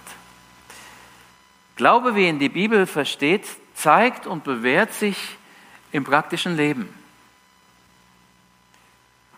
Glaube, 1.75 2.15
wie 2.15 2.27
ihn 2.27 2.39
die 2.39 2.49
Bibel 2.49 2.85
versteht, 2.85 3.45
zeigt 3.73 4.27
und 4.27 4.43
bewährt 4.43 4.93
sich 4.93 5.37
im 5.91 6.03
praktischen 6.03 6.55
Leben. 6.55 6.93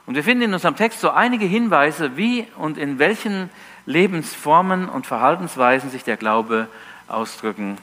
Und 0.06 0.16
wir 0.16 0.24
finden 0.24 0.44
in 0.44 0.54
unserem 0.54 0.76
Text 0.76 1.00
so 1.00 1.12
einige 1.12 1.46
Hinweise, 1.46 2.18
wie 2.18 2.46
und 2.58 2.78
in 2.78 3.00
welchen 3.00 3.50
Lebensformen 3.86 4.90
und 4.90 5.08
Verhaltensweisen 5.08 5.90
sich 5.90 6.04
der 6.04 6.18
Glaube 6.18 6.68
ausdrücken 7.08 7.78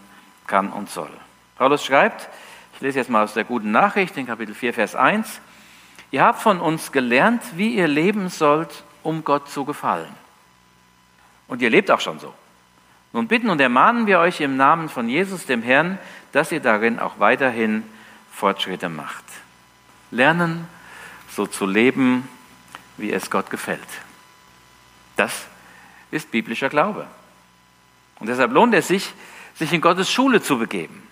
kann 0.46 0.70
und 0.70 0.90
soll. 0.90 1.10
Paulus 1.56 1.84
schreibt, 1.84 2.28
ich 2.74 2.80
lese 2.80 2.98
jetzt 2.98 3.10
mal 3.10 3.24
aus 3.24 3.34
der 3.34 3.44
guten 3.44 3.70
Nachricht 3.70 4.16
in 4.16 4.26
Kapitel 4.26 4.54
4, 4.54 4.74
Vers 4.74 4.94
1, 4.94 5.40
ihr 6.10 6.22
habt 6.22 6.40
von 6.40 6.60
uns 6.60 6.92
gelernt, 6.92 7.42
wie 7.56 7.74
ihr 7.74 7.88
leben 7.88 8.28
sollt 8.28 8.84
um 9.02 9.24
Gott 9.24 9.48
zu 9.48 9.64
gefallen. 9.64 10.14
Und 11.48 11.62
ihr 11.62 11.70
lebt 11.70 11.90
auch 11.90 12.00
schon 12.00 12.18
so. 12.18 12.34
Nun 13.12 13.26
bitten 13.26 13.50
und 13.50 13.60
ermahnen 13.60 14.06
wir 14.06 14.20
euch 14.20 14.40
im 14.40 14.56
Namen 14.56 14.88
von 14.88 15.08
Jesus, 15.08 15.46
dem 15.46 15.62
Herrn, 15.62 15.98
dass 16.32 16.52
ihr 16.52 16.60
darin 16.60 16.98
auch 17.00 17.18
weiterhin 17.18 17.82
Fortschritte 18.32 18.88
macht. 18.88 19.24
Lernen, 20.10 20.68
so 21.28 21.46
zu 21.46 21.66
leben, 21.66 22.28
wie 22.96 23.12
es 23.12 23.30
Gott 23.30 23.50
gefällt. 23.50 23.80
Das 25.16 25.46
ist 26.10 26.30
biblischer 26.30 26.68
Glaube. 26.68 27.06
Und 28.20 28.28
deshalb 28.28 28.52
lohnt 28.52 28.74
es 28.74 28.88
sich, 28.88 29.12
sich 29.54 29.72
in 29.72 29.80
Gottes 29.80 30.10
Schule 30.10 30.40
zu 30.40 30.58
begeben. 30.58 31.02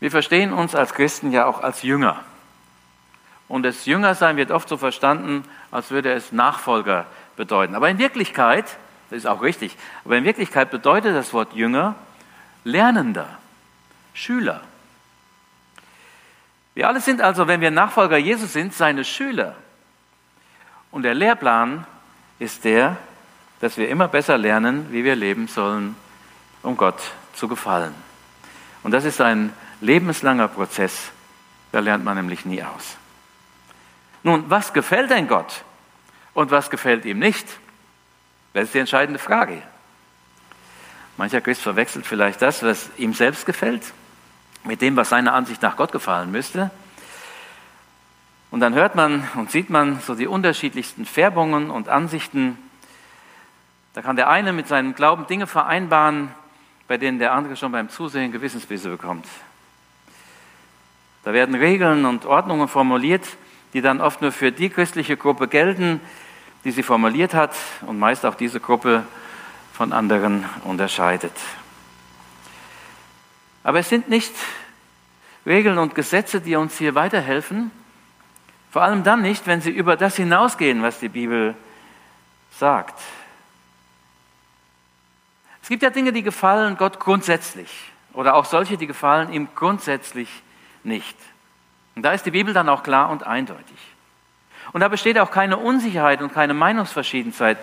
Wir 0.00 0.10
verstehen 0.10 0.52
uns 0.52 0.74
als 0.74 0.94
Christen 0.94 1.32
ja 1.32 1.46
auch 1.46 1.62
als 1.62 1.82
Jünger. 1.82 2.24
Und 3.48 3.62
das 3.62 3.86
Jüngersein 3.86 4.36
wird 4.36 4.50
oft 4.50 4.68
so 4.68 4.76
verstanden, 4.76 5.44
als 5.70 5.90
würde 5.90 6.12
es 6.12 6.32
Nachfolger 6.32 7.06
bedeuten. 7.36 7.74
Aber 7.74 7.88
in 7.88 7.98
Wirklichkeit, 7.98 8.64
das 9.10 9.18
ist 9.18 9.26
auch 9.26 9.42
richtig, 9.42 9.76
aber 10.04 10.16
in 10.16 10.24
Wirklichkeit 10.24 10.70
bedeutet 10.70 11.14
das 11.14 11.32
Wort 11.32 11.52
Jünger 11.52 11.94
Lernender, 12.64 13.28
Schüler. 14.12 14.60
Wir 16.74 16.88
alle 16.88 17.00
sind 17.00 17.20
also, 17.20 17.46
wenn 17.46 17.60
wir 17.60 17.70
Nachfolger 17.70 18.16
Jesus 18.16 18.52
sind, 18.52 18.74
seine 18.74 19.04
Schüler. 19.04 19.54
Und 20.90 21.04
der 21.04 21.14
Lehrplan 21.14 21.86
ist 22.38 22.64
der, 22.64 22.96
dass 23.60 23.76
wir 23.76 23.88
immer 23.88 24.08
besser 24.08 24.36
lernen, 24.36 24.88
wie 24.90 25.04
wir 25.04 25.14
leben 25.14 25.46
sollen, 25.46 25.94
um 26.62 26.76
Gott 26.76 27.00
zu 27.34 27.48
gefallen. 27.48 27.94
Und 28.82 28.90
das 28.90 29.04
ist 29.04 29.20
ein 29.20 29.52
lebenslanger 29.80 30.48
Prozess, 30.48 31.10
da 31.72 31.80
lernt 31.80 32.04
man 32.04 32.16
nämlich 32.16 32.44
nie 32.44 32.62
aus. 32.62 32.96
Nun, 34.22 34.44
was 34.48 34.72
gefällt 34.72 35.10
denn 35.10 35.28
Gott 35.28 35.64
und 36.34 36.50
was 36.50 36.70
gefällt 36.70 37.04
ihm 37.04 37.18
nicht? 37.18 37.46
Das 38.52 38.64
ist 38.64 38.74
die 38.74 38.78
entscheidende 38.78 39.18
Frage. 39.18 39.62
Mancher 41.16 41.40
Christ 41.40 41.62
verwechselt 41.62 42.06
vielleicht 42.06 42.42
das, 42.42 42.62
was 42.62 42.90
ihm 42.96 43.14
selbst 43.14 43.46
gefällt, 43.46 43.82
mit 44.64 44.82
dem, 44.82 44.96
was 44.96 45.08
seiner 45.08 45.32
Ansicht 45.32 45.62
nach 45.62 45.76
Gott 45.76 45.92
gefallen 45.92 46.30
müsste. 46.30 46.70
Und 48.50 48.60
dann 48.60 48.74
hört 48.74 48.94
man 48.94 49.28
und 49.34 49.50
sieht 49.50 49.70
man 49.70 50.00
so 50.00 50.14
die 50.14 50.26
unterschiedlichsten 50.26 51.04
Färbungen 51.04 51.70
und 51.70 51.88
Ansichten. 51.88 52.58
Da 53.94 54.02
kann 54.02 54.16
der 54.16 54.28
eine 54.28 54.52
mit 54.52 54.68
seinem 54.68 54.94
Glauben 54.94 55.26
Dinge 55.26 55.46
vereinbaren, 55.46 56.30
bei 56.88 56.96
denen 56.96 57.18
der 57.18 57.32
andere 57.32 57.56
schon 57.56 57.72
beim 57.72 57.88
Zusehen 57.88 58.32
Gewissensbisse 58.32 58.88
bekommt. 58.88 59.26
Da 61.24 61.32
werden 61.32 61.54
Regeln 61.54 62.04
und 62.04 62.24
Ordnungen 62.24 62.68
formuliert, 62.68 63.26
die 63.76 63.82
dann 63.82 64.00
oft 64.00 64.22
nur 64.22 64.32
für 64.32 64.52
die 64.52 64.70
christliche 64.70 65.18
Gruppe 65.18 65.48
gelten, 65.48 66.00
die 66.64 66.70
sie 66.70 66.82
formuliert 66.82 67.34
hat 67.34 67.54
und 67.82 67.98
meist 67.98 68.24
auch 68.24 68.34
diese 68.34 68.58
Gruppe 68.58 69.04
von 69.74 69.92
anderen 69.92 70.46
unterscheidet. 70.64 71.34
Aber 73.62 73.78
es 73.80 73.90
sind 73.90 74.08
nicht 74.08 74.32
Regeln 75.44 75.76
und 75.76 75.94
Gesetze, 75.94 76.40
die 76.40 76.56
uns 76.56 76.78
hier 76.78 76.94
weiterhelfen, 76.94 77.70
vor 78.70 78.80
allem 78.80 79.04
dann 79.04 79.20
nicht, 79.20 79.46
wenn 79.46 79.60
sie 79.60 79.72
über 79.72 79.98
das 79.98 80.16
hinausgehen, 80.16 80.82
was 80.82 80.98
die 80.98 81.10
Bibel 81.10 81.54
sagt. 82.52 82.98
Es 85.60 85.68
gibt 85.68 85.82
ja 85.82 85.90
Dinge, 85.90 86.14
die 86.14 86.22
gefallen 86.22 86.78
Gott 86.78 86.98
grundsätzlich 86.98 87.92
oder 88.14 88.36
auch 88.36 88.46
solche, 88.46 88.78
die 88.78 88.86
gefallen 88.86 89.34
ihm 89.34 89.48
grundsätzlich 89.54 90.30
nicht. 90.82 91.18
Und 91.96 92.02
da 92.02 92.12
ist 92.12 92.24
die 92.26 92.30
Bibel 92.30 92.54
dann 92.54 92.68
auch 92.68 92.84
klar 92.84 93.10
und 93.10 93.26
eindeutig. 93.26 93.78
Und 94.72 94.82
da 94.82 94.88
besteht 94.88 95.18
auch 95.18 95.30
keine 95.30 95.56
Unsicherheit 95.56 96.20
und 96.20 96.32
keine 96.32 96.54
Meinungsverschiedenheit 96.54 97.56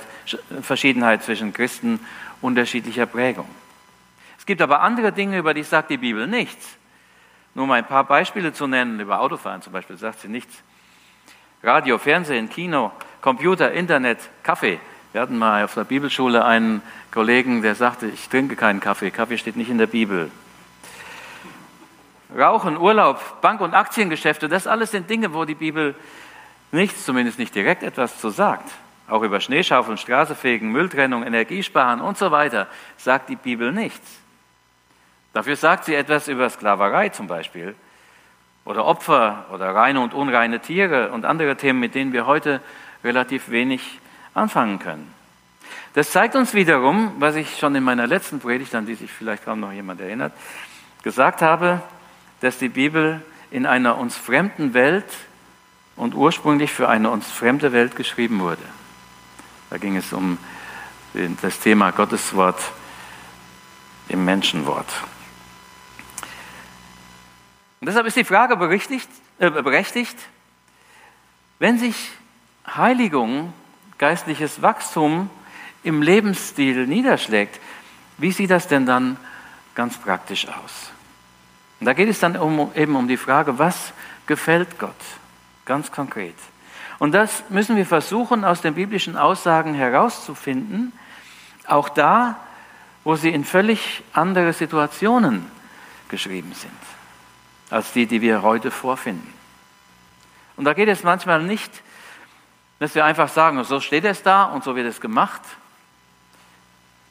zwischen 1.24 1.54
Christen 1.54 2.00
unterschiedlicher 2.42 3.06
Prägung. 3.06 3.48
Es 4.38 4.46
gibt 4.46 4.62
aber 4.62 4.82
andere 4.82 5.12
Dinge, 5.14 5.38
über 5.38 5.54
die 5.54 5.64
sagt 5.64 5.90
die 5.90 5.98
Bibel 5.98 6.28
nichts. 6.28 6.78
Nur 7.54 7.68
mal 7.68 7.76
ein 7.76 7.86
paar 7.86 8.04
Beispiele 8.06 8.52
zu 8.52 8.66
nennen, 8.68 9.00
über 9.00 9.20
Autofahren 9.20 9.62
zum 9.62 9.72
Beispiel 9.72 9.98
sagt 9.98 10.22
sie 10.22 10.28
nichts. 10.28 10.64
Radio, 11.62 11.98
Fernsehen, 12.00 12.50
Kino, 12.50 12.92
Computer, 13.22 13.72
Internet, 13.72 14.18
Kaffee. 14.42 14.80
Wir 15.12 15.22
hatten 15.22 15.38
mal 15.38 15.64
auf 15.64 15.76
der 15.76 15.84
Bibelschule 15.84 16.44
einen 16.44 16.82
Kollegen, 17.12 17.62
der 17.62 17.76
sagte, 17.76 18.08
ich 18.08 18.28
trinke 18.28 18.56
keinen 18.56 18.80
Kaffee, 18.80 19.12
Kaffee 19.12 19.38
steht 19.38 19.56
nicht 19.56 19.70
in 19.70 19.78
der 19.78 19.88
Bibel. 19.88 20.32
Rauchen, 22.38 22.78
Urlaub, 22.78 23.42
Bank- 23.42 23.62
und 23.62 23.74
Aktiengeschäfte, 23.74 24.50
das 24.50 24.68
alles 24.68 24.92
sind 24.92 25.10
Dinge, 25.10 25.34
wo 25.34 25.46
die 25.46 25.56
Bibel 25.56 25.96
nichts, 26.72 27.06
zumindest 27.06 27.40
nicht 27.40 27.54
direkt 27.54 27.84
etwas 27.84 28.20
zu 28.20 28.30
sagt. 28.30 28.70
Auch 29.08 29.22
über 29.22 29.40
Schneeschaufeln, 29.40 29.98
Straßefegen, 29.98 30.72
Mülltrennung, 30.72 31.24
Energiesparen 31.24 32.02
und 32.02 32.18
so 32.18 32.32
weiter 32.32 32.68
sagt 32.98 33.30
die 33.30 33.36
Bibel 33.36 33.72
nichts. 33.72 34.20
Dafür 35.34 35.56
sagt 35.56 35.86
sie 35.86 35.96
etwas 35.96 36.28
über 36.28 36.50
Sklaverei 36.50 37.10
zum 37.10 37.28
Beispiel 37.28 37.76
oder 38.66 38.86
Opfer 38.86 39.46
oder 39.52 39.76
reine 39.76 40.00
und 40.00 40.14
unreine 40.14 40.60
Tiere 40.60 41.12
und 41.12 41.26
andere 41.26 41.58
Themen, 41.58 41.80
mit 41.80 41.96
denen 41.96 42.14
wir 42.14 42.26
heute 42.26 42.62
relativ 43.04 43.50
wenig 43.50 44.00
anfangen 44.34 44.80
können. 44.80 45.14
Das 45.94 46.12
zeigt 46.12 46.36
uns 46.36 46.54
wiederum, 46.54 47.14
was 47.20 47.36
ich 47.36 47.58
schon 47.60 47.76
in 47.76 47.84
meiner 47.84 48.08
letzten 48.08 48.40
Predigt, 48.40 48.74
an 48.74 48.86
die 48.86 48.96
sich 48.96 49.12
vielleicht 49.12 49.46
kaum 49.46 49.60
noch 49.60 49.72
jemand 49.72 50.02
erinnert, 50.02 50.34
gesagt 51.04 51.42
habe, 51.42 51.82
dass 52.44 52.58
die 52.58 52.68
Bibel 52.68 53.22
in 53.52 53.66
einer 53.66 53.98
uns 53.98 54.18
fremden 54.18 54.74
Welt 54.74 55.06
und 55.96 56.14
ursprünglich 56.14 56.74
für 56.74 56.90
eine 56.90 57.10
uns 57.10 57.32
fremde 57.32 57.72
Welt 57.72 57.96
geschrieben 57.96 58.42
wurde. 58.42 58.64
Da 59.70 59.78
ging 59.78 59.96
es 59.96 60.12
um 60.12 60.38
das 61.42 61.60
Thema 61.60 61.92
Gottes 61.92 62.36
Wort 62.36 62.60
im 64.10 64.26
Menschenwort. 64.26 64.92
Und 67.80 67.88
deshalb 67.88 68.08
ist 68.08 68.18
die 68.18 68.26
Frage 68.26 68.56
äh, 68.56 69.50
berechtigt 69.50 70.18
wenn 71.60 71.80
sich 71.80 71.96
Heiligung, 72.68 73.54
geistliches 73.98 74.62
Wachstum 74.62 75.30
im 75.84 76.02
Lebensstil 76.02 76.88
niederschlägt, 76.88 77.62
wie 78.18 78.34
sieht 78.34 78.50
das 78.50 78.68
denn 78.68 78.86
dann 78.86 79.16
ganz 79.74 79.98
praktisch 79.98 80.46
aus? 80.48 80.93
Und 81.84 81.88
da 81.88 81.92
geht 81.92 82.08
es 82.08 82.22
dann 82.22 82.38
um, 82.38 82.72
eben 82.76 82.96
um 82.96 83.10
die 83.10 83.18
Frage, 83.18 83.60
was 83.60 83.92
gefällt 84.26 84.80
Gott? 84.80 84.96
Ganz 85.66 85.92
konkret. 85.92 86.38
Und 86.98 87.12
das 87.12 87.44
müssen 87.50 87.76
wir 87.76 87.86
versuchen, 87.86 88.46
aus 88.46 88.62
den 88.62 88.76
biblischen 88.76 89.18
Aussagen 89.18 89.74
herauszufinden, 89.74 90.94
auch 91.68 91.90
da, 91.90 92.38
wo 93.04 93.18
sie 93.18 93.32
in 93.32 93.44
völlig 93.44 94.02
andere 94.14 94.54
Situationen 94.54 95.46
geschrieben 96.08 96.54
sind, 96.54 96.72
als 97.70 97.92
die, 97.92 98.06
die 98.06 98.22
wir 98.22 98.44
heute 98.44 98.72
vorfinden. 98.72 99.34
Und 100.56 100.64
da 100.64 100.72
geht 100.74 100.88
es 100.88 101.04
manchmal 101.04 101.44
nicht, 101.44 101.84
dass 102.80 102.96
wir 102.96 103.04
einfach 103.04 103.28
sagen, 103.28 103.62
so 103.66 103.82
steht 103.82 104.06
es 104.06 104.24
da 104.24 104.46
und 104.46 104.64
so 104.64 104.78
wird 104.78 104.88
es 104.88 105.02
gemacht. 105.02 105.42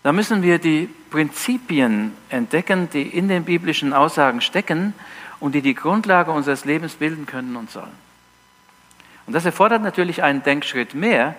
Da 0.03 0.13
müssen 0.13 0.43
wir 0.43 0.59
die 0.59 0.89
Prinzipien 1.11 2.13
entdecken, 2.29 2.89
die 2.91 3.03
in 3.03 3.29
den 3.29 3.45
biblischen 3.45 3.93
Aussagen 3.93 4.41
stecken 4.41 4.95
und 5.39 5.55
die 5.55 5.63
die 5.63 5.75
Grundlage 5.75 6.33
unseres 6.33 6.65
Lebens 6.65 6.95
bilden 6.95 7.27
können 7.27 7.57
und 7.57 7.71
sollen. 7.71 8.03
Und 9.27 9.35
das 9.35 9.45
erfordert 9.45 9.83
natürlich 9.83 10.23
einen 10.23 10.43
Denkschritt 10.43 10.95
mehr 10.95 11.37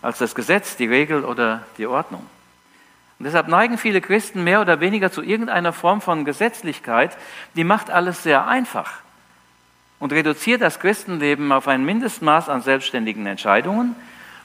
als 0.00 0.18
das 0.18 0.34
Gesetz, 0.34 0.76
die 0.76 0.86
Regel 0.86 1.24
oder 1.24 1.62
die 1.76 1.86
Ordnung. 1.86 2.24
Und 3.18 3.24
deshalb 3.24 3.48
neigen 3.48 3.78
viele 3.78 4.00
Christen 4.00 4.44
mehr 4.44 4.60
oder 4.60 4.80
weniger 4.80 5.10
zu 5.10 5.22
irgendeiner 5.22 5.72
Form 5.72 6.00
von 6.00 6.24
Gesetzlichkeit, 6.24 7.16
die 7.54 7.64
macht 7.64 7.90
alles 7.90 8.22
sehr 8.22 8.46
einfach 8.46 9.00
und 9.98 10.12
reduziert 10.12 10.60
das 10.60 10.80
Christenleben 10.80 11.52
auf 11.52 11.68
ein 11.68 11.84
Mindestmaß 11.84 12.48
an 12.48 12.62
selbstständigen 12.62 13.26
Entscheidungen 13.26 13.96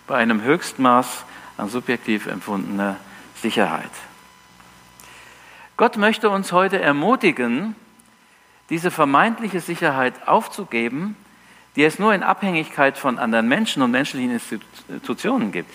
bei 0.08 0.17
einem 0.17 0.41
Höchstmaß 0.41 1.26
an 1.58 1.69
subjektiv 1.69 2.28
empfundener 2.28 2.96
Sicherheit. 3.41 3.91
Gott 5.77 5.97
möchte 5.97 6.30
uns 6.30 6.51
heute 6.51 6.80
ermutigen, 6.80 7.75
diese 8.69 8.91
vermeintliche 8.91 9.60
Sicherheit 9.60 10.27
aufzugeben 10.27 11.15
die 11.75 11.84
es 11.84 11.99
nur 11.99 12.13
in 12.13 12.23
Abhängigkeit 12.23 12.97
von 12.97 13.17
anderen 13.17 13.47
Menschen 13.47 13.82
und 13.82 13.91
menschlichen 13.91 14.32
Institutionen 14.32 15.51
gibt. 15.51 15.71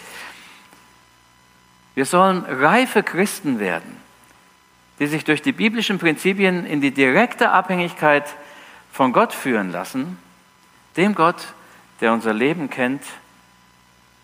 Wir 1.94 2.04
sollen 2.04 2.44
reife 2.44 3.02
Christen 3.02 3.58
werden, 3.58 3.96
die 4.98 5.06
sich 5.06 5.24
durch 5.24 5.40
die 5.40 5.52
biblischen 5.52 5.98
Prinzipien 5.98 6.66
in 6.66 6.80
die 6.80 6.90
direkte 6.90 7.50
Abhängigkeit 7.50 8.24
von 8.92 9.12
Gott 9.12 9.32
führen 9.32 9.72
lassen, 9.72 10.18
dem 10.96 11.14
Gott, 11.14 11.54
der 12.00 12.12
unser 12.12 12.34
Leben 12.34 12.68
kennt, 12.68 13.02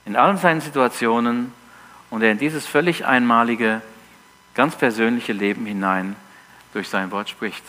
in 0.05 0.17
allen 0.17 0.37
seinen 0.37 0.61
Situationen 0.61 1.55
und 2.13 2.21
der 2.21 2.31
in 2.31 2.37
dieses 2.37 2.67
völlig 2.67 3.07
einmalige, 3.07 3.81
ganz 4.53 4.77
persönliche 4.77 5.33
Leben 5.33 5.65
hinein 5.65 6.15
durch 6.75 6.91
sein 6.91 7.11
Wort 7.11 7.31
spricht. 7.31 7.65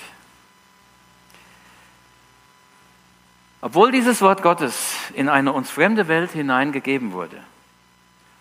Obwohl 3.62 3.94
dieses 3.94 4.22
Wort 4.22 4.42
Gottes 4.42 4.96
in 5.14 5.30
eine 5.30 5.54
uns 5.54 5.72
fremde 5.72 6.10
Welt 6.10 6.32
hineingegeben 6.32 7.14
wurde 7.14 7.38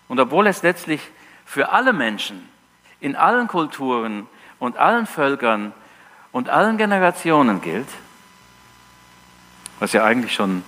und 0.09 0.19
obwohl 0.19 0.45
es 0.47 0.61
letztlich 0.61 0.99
für 1.45 1.71
alle 1.71 1.93
Menschen 1.93 2.49
in 2.99 3.15
allen 3.15 3.47
Kulturen 3.47 4.27
und 4.59 4.75
allen 4.75 5.07
Völkern 5.07 5.71
und 6.33 6.49
allen 6.49 6.77
Generationen 6.77 7.61
gilt, 7.61 7.87
was 9.79 9.93
ja 9.93 10.03
eigentlich 10.03 10.33
schon 10.33 10.65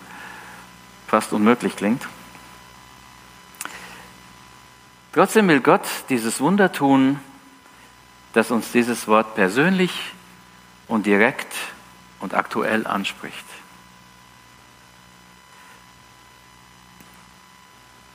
fast 1.08 1.34
unmöglich 1.34 1.76
klingt, 1.76 2.08
trotzdem 5.15 5.47
will 5.47 5.62
Gott 5.62 5.88
dieses 6.10 6.41
Wunder 6.41 6.71
tun, 6.71 7.19
dass 8.34 8.51
uns 8.51 8.71
dieses 8.73 9.08
Wort 9.08 9.34
persönlich 9.36 10.12
und 10.88 11.06
direkt 11.06 11.54
und 12.19 12.34
aktuell 12.34 12.86
anspricht. 12.86 13.45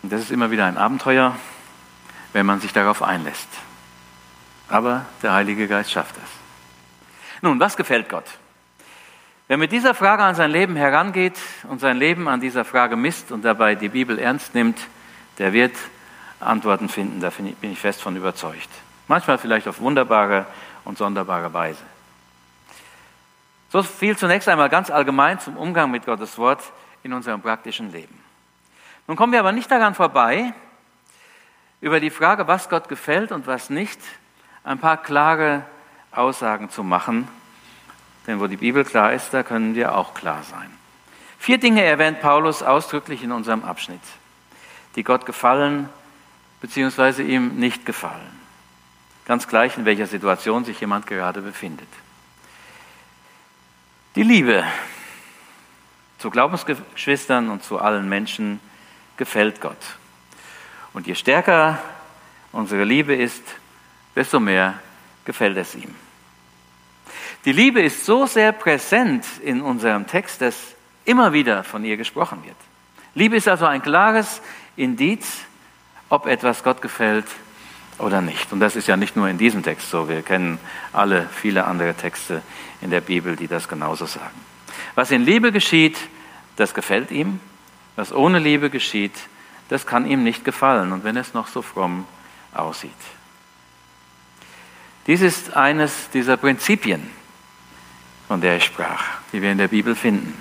Und 0.02 0.12
das 0.12 0.20
ist 0.20 0.30
immer 0.30 0.50
wieder 0.50 0.66
ein 0.66 0.76
Abenteuer, 0.76 1.36
wenn 2.34 2.44
man 2.44 2.60
sich 2.60 2.72
darauf 2.72 3.02
einlässt. 3.02 3.48
Aber 4.68 5.06
der 5.22 5.32
Heilige 5.32 5.68
Geist 5.68 5.90
schafft 5.90 6.16
das. 6.16 6.30
Nun, 7.42 7.58
was 7.58 7.76
gefällt 7.76 8.08
Gott? 8.10 8.26
Wer 9.48 9.56
mit 9.56 9.72
dieser 9.72 9.94
Frage 9.94 10.22
an 10.22 10.34
sein 10.34 10.50
Leben 10.50 10.76
herangeht 10.76 11.38
und 11.64 11.80
sein 11.80 11.96
Leben 11.96 12.28
an 12.28 12.40
dieser 12.40 12.64
Frage 12.64 12.94
misst 12.94 13.32
und 13.32 13.42
dabei 13.42 13.74
die 13.74 13.88
Bibel 13.88 14.18
ernst 14.18 14.54
nimmt, 14.54 14.78
der 15.38 15.52
wird 15.52 15.74
Antworten 16.40 16.88
finden, 16.88 17.20
da 17.20 17.30
bin 17.30 17.72
ich 17.72 17.78
fest 17.78 18.00
von 18.00 18.16
überzeugt. 18.16 18.68
Manchmal 19.08 19.38
vielleicht 19.38 19.68
auf 19.68 19.80
wunderbare 19.80 20.46
und 20.84 20.98
sonderbare 20.98 21.52
Weise. 21.52 21.82
So 23.70 23.82
viel 23.82 24.16
zunächst 24.16 24.48
einmal 24.48 24.68
ganz 24.68 24.90
allgemein 24.90 25.38
zum 25.38 25.56
Umgang 25.56 25.90
mit 25.90 26.06
Gottes 26.06 26.38
Wort 26.38 26.62
in 27.02 27.12
unserem 27.12 27.40
praktischen 27.40 27.92
Leben. 27.92 28.18
Nun 29.06 29.16
kommen 29.16 29.32
wir 29.32 29.40
aber 29.40 29.52
nicht 29.52 29.70
daran 29.70 29.94
vorbei, 29.94 30.52
über 31.80 32.00
die 32.00 32.10
Frage, 32.10 32.46
was 32.46 32.68
Gott 32.68 32.88
gefällt 32.88 33.32
und 33.32 33.46
was 33.46 33.70
nicht, 33.70 34.00
ein 34.64 34.78
paar 34.78 34.96
klare 34.96 35.64
Aussagen 36.12 36.68
zu 36.70 36.82
machen. 36.82 37.28
Denn 38.26 38.40
wo 38.40 38.46
die 38.46 38.56
Bibel 38.56 38.84
klar 38.84 39.12
ist, 39.12 39.32
da 39.32 39.42
können 39.42 39.74
wir 39.74 39.96
auch 39.96 40.14
klar 40.14 40.42
sein. 40.42 40.70
Vier 41.38 41.58
Dinge 41.58 41.82
erwähnt 41.82 42.20
Paulus 42.20 42.62
ausdrücklich 42.62 43.22
in 43.22 43.32
unserem 43.32 43.64
Abschnitt, 43.64 44.02
die 44.94 45.04
Gott 45.04 45.24
gefallen 45.24 45.88
bzw. 46.60 47.22
ihm 47.22 47.56
nicht 47.56 47.86
gefallen. 47.86 48.40
Ganz 49.24 49.46
gleich, 49.46 49.76
in 49.76 49.84
welcher 49.84 50.06
Situation 50.06 50.64
sich 50.64 50.80
jemand 50.80 51.06
gerade 51.06 51.40
befindet. 51.40 51.88
Die 54.16 54.22
Liebe 54.22 54.64
zu 56.18 56.30
Glaubensgeschwistern 56.30 57.48
und 57.48 57.62
zu 57.62 57.78
allen 57.78 58.08
Menschen 58.08 58.60
gefällt 59.16 59.60
Gott. 59.60 59.96
Und 60.92 61.06
je 61.06 61.14
stärker 61.14 61.78
unsere 62.52 62.84
Liebe 62.84 63.14
ist, 63.14 63.42
desto 64.16 64.40
mehr 64.40 64.80
gefällt 65.24 65.56
es 65.56 65.74
ihm. 65.74 65.94
Die 67.44 67.52
Liebe 67.52 67.80
ist 67.80 68.04
so 68.04 68.26
sehr 68.26 68.52
präsent 68.52 69.24
in 69.42 69.62
unserem 69.62 70.06
Text, 70.06 70.40
dass 70.42 70.74
immer 71.04 71.32
wieder 71.32 71.64
von 71.64 71.84
ihr 71.84 71.96
gesprochen 71.96 72.44
wird. 72.44 72.56
Liebe 73.14 73.36
ist 73.36 73.48
also 73.48 73.66
ein 73.66 73.82
klares 73.82 74.42
Indiz, 74.76 75.44
ob 76.10 76.26
etwas 76.26 76.62
Gott 76.62 76.82
gefällt 76.82 77.26
oder 77.98 78.20
nicht. 78.20 78.52
Und 78.52 78.60
das 78.60 78.76
ist 78.76 78.88
ja 78.88 78.96
nicht 78.96 79.16
nur 79.16 79.28
in 79.28 79.38
diesem 79.38 79.62
Text 79.62 79.90
so. 79.90 80.08
Wir 80.08 80.22
kennen 80.22 80.58
alle 80.92 81.28
viele 81.32 81.64
andere 81.64 81.94
Texte 81.94 82.42
in 82.80 82.90
der 82.90 83.00
Bibel, 83.00 83.36
die 83.36 83.46
das 83.46 83.68
genauso 83.68 84.06
sagen. 84.06 84.38
Was 84.94 85.10
in 85.10 85.22
Liebe 85.24 85.52
geschieht, 85.52 85.96
das 86.56 86.74
gefällt 86.74 87.10
ihm. 87.10 87.40
Was 87.96 88.12
ohne 88.12 88.38
Liebe 88.38 88.70
geschieht, 88.70 89.14
das 89.68 89.86
kann 89.86 90.06
ihm 90.06 90.22
nicht 90.24 90.44
gefallen. 90.44 90.92
Und 90.92 91.04
wenn 91.04 91.16
es 91.16 91.32
noch 91.32 91.46
so 91.46 91.62
fromm 91.62 92.06
aussieht. 92.52 92.90
Dies 95.06 95.20
ist 95.20 95.56
eines 95.56 96.10
dieser 96.10 96.36
Prinzipien, 96.36 97.08
von 98.28 98.40
der 98.40 98.56
ich 98.56 98.64
sprach, 98.64 99.04
die 99.32 99.42
wir 99.42 99.52
in 99.52 99.58
der 99.58 99.68
Bibel 99.68 99.94
finden. 99.94 100.40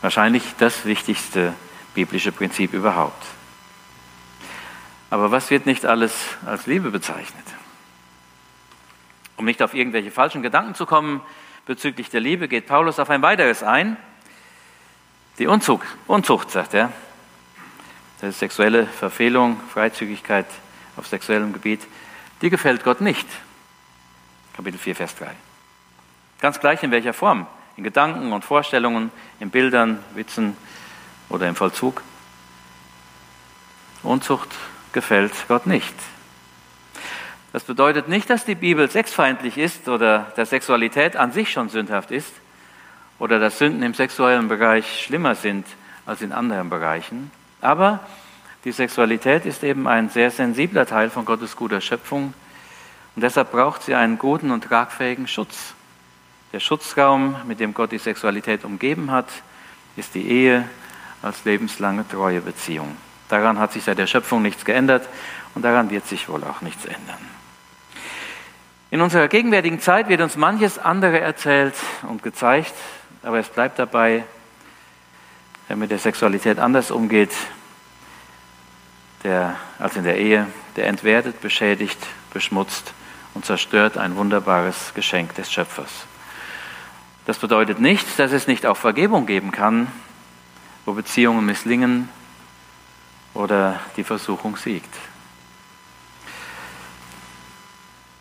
Wahrscheinlich 0.00 0.42
das 0.58 0.84
wichtigste 0.86 1.54
biblische 1.94 2.32
Prinzip 2.32 2.72
überhaupt. 2.72 3.26
Aber 5.10 5.32
was 5.32 5.50
wird 5.50 5.66
nicht 5.66 5.84
alles 5.84 6.14
als 6.46 6.66
Liebe 6.66 6.90
bezeichnet? 6.90 7.44
Um 9.36 9.44
nicht 9.44 9.62
auf 9.62 9.74
irgendwelche 9.74 10.12
falschen 10.12 10.42
Gedanken 10.42 10.74
zu 10.74 10.86
kommen 10.86 11.20
bezüglich 11.66 12.10
der 12.10 12.20
Liebe, 12.20 12.46
geht 12.46 12.66
Paulus 12.66 12.98
auf 12.98 13.10
ein 13.10 13.22
weiteres 13.22 13.62
ein. 13.62 13.96
Die 15.38 15.46
Unzucht, 15.46 15.86
Unzucht 16.06 16.50
sagt 16.50 16.74
er. 16.74 16.92
Das 18.20 18.30
ist 18.30 18.38
sexuelle 18.38 18.86
Verfehlung, 18.86 19.58
Freizügigkeit 19.72 20.46
auf 20.96 21.06
sexuellem 21.06 21.52
Gebiet, 21.52 21.80
die 22.42 22.50
gefällt 22.50 22.84
Gott 22.84 23.00
nicht. 23.00 23.26
Kapitel 24.54 24.78
4, 24.78 24.94
Vers 24.94 25.16
3. 25.16 25.30
Ganz 26.40 26.60
gleich 26.60 26.82
in 26.82 26.90
welcher 26.90 27.14
Form. 27.14 27.46
In 27.76 27.84
Gedanken 27.84 28.32
und 28.32 28.44
Vorstellungen, 28.44 29.10
in 29.40 29.50
Bildern, 29.50 30.04
Witzen 30.14 30.56
oder 31.30 31.48
im 31.48 31.54
Vollzug. 31.54 32.02
Unzucht 34.02 34.50
gefällt 34.92 35.32
Gott 35.48 35.66
nicht. 35.66 35.94
Das 37.52 37.64
bedeutet 37.64 38.08
nicht, 38.08 38.30
dass 38.30 38.44
die 38.44 38.54
Bibel 38.54 38.88
sexfeindlich 38.88 39.58
ist 39.58 39.88
oder 39.88 40.32
dass 40.36 40.50
Sexualität 40.50 41.16
an 41.16 41.32
sich 41.32 41.50
schon 41.50 41.68
sündhaft 41.68 42.10
ist 42.10 42.32
oder 43.18 43.38
dass 43.40 43.58
Sünden 43.58 43.82
im 43.82 43.94
sexuellen 43.94 44.48
Bereich 44.48 45.04
schlimmer 45.04 45.34
sind 45.34 45.66
als 46.06 46.22
in 46.22 46.32
anderen 46.32 46.70
Bereichen. 46.70 47.30
Aber 47.60 48.00
die 48.64 48.72
Sexualität 48.72 49.46
ist 49.46 49.64
eben 49.64 49.88
ein 49.88 50.10
sehr 50.10 50.30
sensibler 50.30 50.86
Teil 50.86 51.10
von 51.10 51.24
Gottes 51.24 51.56
guter 51.56 51.80
Schöpfung 51.80 52.34
und 53.16 53.22
deshalb 53.22 53.50
braucht 53.50 53.82
sie 53.82 53.94
einen 53.94 54.18
guten 54.18 54.50
und 54.50 54.64
tragfähigen 54.64 55.26
Schutz. 55.26 55.74
Der 56.52 56.60
Schutzraum, 56.60 57.36
mit 57.46 57.58
dem 57.60 57.74
Gott 57.74 57.92
die 57.92 57.98
Sexualität 57.98 58.64
umgeben 58.64 59.10
hat, 59.10 59.28
ist 59.96 60.14
die 60.14 60.28
Ehe 60.28 60.68
als 61.22 61.44
lebenslange 61.44 62.06
Treuebeziehung. 62.08 62.96
Daran 63.30 63.58
hat 63.58 63.72
sich 63.72 63.84
seit 63.84 63.98
der 63.98 64.06
Schöpfung 64.06 64.42
nichts 64.42 64.64
geändert 64.64 65.08
und 65.54 65.62
daran 65.62 65.90
wird 65.90 66.06
sich 66.06 66.28
wohl 66.28 66.44
auch 66.44 66.60
nichts 66.60 66.84
ändern. 66.84 67.18
In 68.90 69.00
unserer 69.00 69.28
gegenwärtigen 69.28 69.80
Zeit 69.80 70.08
wird 70.08 70.20
uns 70.20 70.36
manches 70.36 70.78
andere 70.78 71.20
erzählt 71.20 71.74
und 72.02 72.24
gezeigt, 72.24 72.74
aber 73.22 73.38
es 73.38 73.48
bleibt 73.48 73.78
dabei, 73.78 74.24
wer 75.68 75.76
mit 75.76 75.92
der 75.92 75.98
Sexualität 75.98 76.58
anders 76.58 76.90
umgeht 76.90 77.30
der, 79.22 79.56
als 79.78 79.96
in 79.96 80.04
der 80.04 80.18
Ehe, 80.18 80.46
der 80.76 80.86
entwertet, 80.86 81.40
beschädigt, 81.40 81.98
beschmutzt 82.32 82.94
und 83.34 83.44
zerstört 83.44 83.96
ein 83.96 84.16
wunderbares 84.16 84.92
Geschenk 84.94 85.34
des 85.34 85.52
Schöpfers. 85.52 86.06
Das 87.26 87.38
bedeutet 87.38 87.78
nicht, 87.78 88.18
dass 88.18 88.32
es 88.32 88.46
nicht 88.46 88.66
auch 88.66 88.76
Vergebung 88.76 89.26
geben 89.26 89.52
kann, 89.52 89.88
wo 90.84 90.94
Beziehungen 90.94 91.44
misslingen 91.44 92.08
oder 93.40 93.80
die 93.96 94.04
Versuchung 94.04 94.56
siegt. 94.56 94.94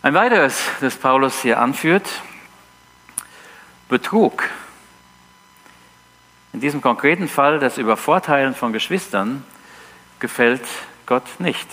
Ein 0.01 0.13
weiteres, 0.13 0.63
das 0.79 0.95
Paulus 0.95 1.41
hier 1.41 1.60
anführt, 1.60 2.10
Betrug. 3.89 4.43
In 6.53 6.62
diesem 6.62 6.82
konkreten 6.82 7.27
Fall 7.27 7.60
das 7.60 7.77
Übervorteilen 7.77 8.55
von 8.55 8.71
Geschwistern 8.71 9.43
gefällt 10.19 10.63
Gott 11.05 11.39
nicht. 11.39 11.67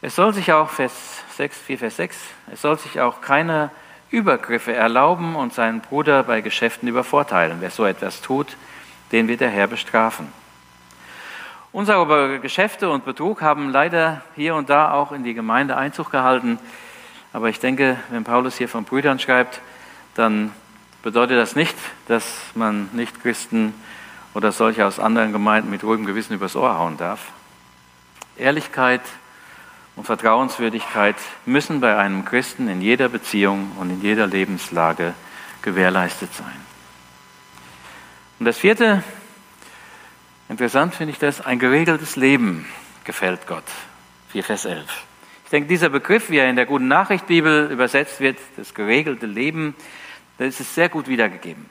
Es 0.00 0.16
soll 0.16 0.32
sich 0.32 0.52
auch, 0.52 0.70
Vers 0.70 0.92
6, 1.36 1.58
4, 1.58 1.78
Vers 1.78 1.96
6, 1.96 2.16
es 2.52 2.62
soll 2.62 2.78
sich 2.78 3.00
auch 3.00 3.20
keine 3.20 3.70
Übergriffe 4.10 4.72
erlauben 4.72 5.34
und 5.34 5.52
seinen 5.52 5.80
Bruder 5.80 6.22
bei 6.22 6.40
Geschäften 6.40 6.88
übervorteilen. 6.88 7.58
Wer 7.60 7.70
so 7.70 7.84
etwas 7.84 8.20
tut, 8.20 8.56
den 9.12 9.28
wird 9.28 9.40
der 9.40 9.50
Herr 9.50 9.66
bestrafen. 9.66 10.43
Unsere 11.74 12.38
Geschäfte 12.38 12.88
und 12.88 13.04
Betrug 13.04 13.42
haben 13.42 13.70
leider 13.70 14.22
hier 14.36 14.54
und 14.54 14.70
da 14.70 14.92
auch 14.92 15.10
in 15.10 15.24
die 15.24 15.34
Gemeinde 15.34 15.76
Einzug 15.76 16.12
gehalten. 16.12 16.60
Aber 17.32 17.48
ich 17.48 17.58
denke, 17.58 17.98
wenn 18.10 18.22
Paulus 18.22 18.56
hier 18.56 18.68
von 18.68 18.84
Brüdern 18.84 19.18
schreibt, 19.18 19.60
dann 20.14 20.52
bedeutet 21.02 21.36
das 21.36 21.56
nicht, 21.56 21.74
dass 22.06 22.24
man 22.54 22.88
nicht 22.92 23.20
Christen 23.20 23.74
oder 24.34 24.52
solche 24.52 24.86
aus 24.86 25.00
anderen 25.00 25.32
Gemeinden 25.32 25.68
mit 25.68 25.82
ruhigem 25.82 26.06
Gewissen 26.06 26.34
übers 26.34 26.54
Ohr 26.54 26.78
hauen 26.78 26.96
darf. 26.96 27.32
Ehrlichkeit 28.36 29.02
und 29.96 30.04
Vertrauenswürdigkeit 30.04 31.16
müssen 31.44 31.80
bei 31.80 31.96
einem 31.96 32.24
Christen 32.24 32.68
in 32.68 32.82
jeder 32.82 33.08
Beziehung 33.08 33.72
und 33.80 33.90
in 33.90 34.00
jeder 34.00 34.28
Lebenslage 34.28 35.12
gewährleistet 35.62 36.32
sein. 36.32 36.60
Und 38.38 38.46
das 38.46 38.58
vierte, 38.58 39.02
Interessant 40.54 40.94
finde 40.94 41.10
ich 41.10 41.18
das, 41.18 41.44
ein 41.44 41.58
geregeltes 41.58 42.14
Leben 42.14 42.64
gefällt 43.02 43.48
Gott. 43.48 43.64
4 44.28 44.44
Vers 44.44 44.64
11. 44.66 44.86
Ich 45.42 45.50
denke, 45.50 45.68
dieser 45.68 45.88
Begriff, 45.88 46.30
wie 46.30 46.36
er 46.38 46.48
in 46.48 46.54
der 46.54 46.64
Guten 46.64 46.86
Nachricht 46.86 47.26
Bibel 47.26 47.68
übersetzt 47.72 48.20
wird, 48.20 48.38
das 48.56 48.72
geregelte 48.72 49.26
Leben, 49.26 49.74
das 50.38 50.60
ist 50.60 50.76
sehr 50.76 50.88
gut 50.88 51.08
wiedergegeben. 51.08 51.68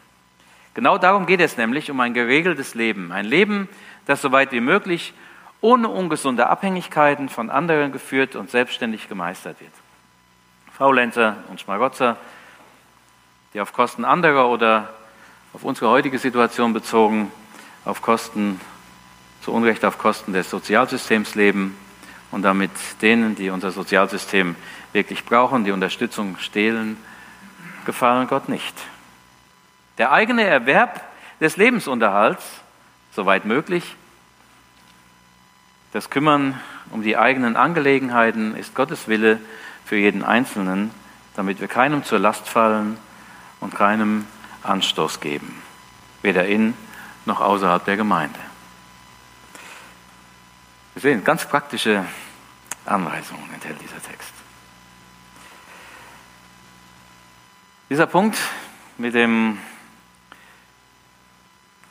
Genau 0.73 0.97
darum 0.97 1.27
geht 1.27 1.39
es 1.39 1.55
nämlich, 1.55 1.91
um 1.91 1.99
ein 2.01 2.13
geregeltes 2.13 2.75
Leben. 2.75 3.13
Ein 3.13 3.23
Leben, 3.23 3.69
das 4.05 4.21
so 4.21 4.33
weit 4.33 4.51
wie 4.51 4.59
möglich 4.59 5.13
ohne 5.61 5.87
ungesunde 5.87 6.47
Abhängigkeiten 6.47 7.29
von 7.29 7.49
anderen 7.49 7.93
geführt 7.93 8.35
und 8.35 8.51
selbstständig 8.51 9.07
gemeistert 9.07 9.61
wird. 9.61 9.71
Faulenzer 10.77 11.37
und 11.49 11.61
Schmarotzer, 11.61 12.17
die 13.53 13.61
auf 13.61 13.71
Kosten 13.71 14.03
anderer 14.03 14.49
oder 14.49 14.93
auf 15.53 15.63
unsere 15.63 15.89
heutige 15.89 16.19
Situation 16.19 16.73
bezogen 16.73 17.31
auf 17.85 18.01
Kosten, 18.01 18.59
zu 19.43 19.51
Unrecht 19.51 19.83
auf 19.83 19.97
Kosten 19.97 20.31
des 20.31 20.49
Sozialsystems 20.49 21.35
leben 21.35 21.77
und 22.31 22.43
damit 22.43 22.71
denen, 23.01 23.35
die 23.35 23.49
unser 23.49 23.71
Sozialsystem 23.71 24.55
wirklich 24.93 25.25
brauchen, 25.25 25.65
die 25.65 25.71
Unterstützung 25.71 26.37
stehlen, 26.39 26.97
gefallen 27.85 28.27
Gott 28.27 28.47
nicht. 28.47 28.73
Der 29.97 30.13
eigene 30.13 30.43
Erwerb 30.43 31.03
des 31.41 31.57
Lebensunterhalts, 31.57 32.43
soweit 33.13 33.43
möglich, 33.43 33.95
das 35.91 36.09
Kümmern 36.09 36.59
um 36.91 37.03
die 37.03 37.17
eigenen 37.17 37.57
Angelegenheiten 37.57 38.55
ist 38.55 38.73
Gottes 38.73 39.09
Wille 39.09 39.39
für 39.85 39.97
jeden 39.97 40.23
Einzelnen, 40.23 40.89
damit 41.35 41.59
wir 41.59 41.67
keinem 41.67 42.03
zur 42.05 42.19
Last 42.19 42.47
fallen 42.47 42.97
und 43.59 43.75
keinem 43.75 44.25
Anstoß 44.63 45.19
geben, 45.19 45.61
weder 46.21 46.45
in 46.45 46.73
noch 47.25 47.41
außerhalb 47.41 47.83
der 47.83 47.97
Gemeinde. 47.97 48.39
Wir 50.93 51.01
sehen, 51.01 51.23
ganz 51.23 51.47
praktische 51.47 52.05
Anweisungen 52.85 53.51
enthält 53.51 53.81
dieser 53.81 54.01
Text. 54.01 54.31
Dieser 57.89 58.05
Punkt 58.05 58.37
mit 58.99 59.15
dem 59.15 59.57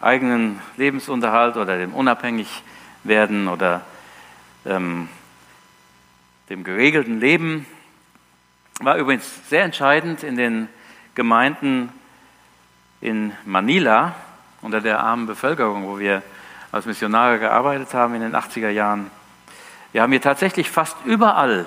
eigenen 0.00 0.60
Lebensunterhalt 0.76 1.56
oder 1.56 1.78
dem 1.78 1.94
Unabhängigwerden 1.94 3.48
oder 3.48 3.84
ähm, 4.64 5.08
dem 6.48 6.62
geregelten 6.62 7.18
Leben 7.18 7.66
war 8.80 8.96
übrigens 8.96 9.48
sehr 9.48 9.64
entscheidend 9.64 10.22
in 10.22 10.36
den 10.36 10.68
Gemeinden 11.16 11.88
in 13.00 13.32
Manila, 13.44 14.14
unter 14.60 14.80
der 14.80 15.00
armen 15.00 15.26
Bevölkerung, 15.26 15.86
wo 15.86 15.98
wir 15.98 16.22
als 16.72 16.87
Missionare 16.87 17.38
gearbeitet 17.38 17.94
haben 17.94 18.14
in 18.14 18.22
den 18.22 18.35
80er 18.35 18.70
Jahren. 18.70 19.11
Wir 19.92 20.02
haben 20.02 20.11
hier 20.11 20.22
tatsächlich 20.22 20.70
fast 20.70 20.96
überall, 21.04 21.66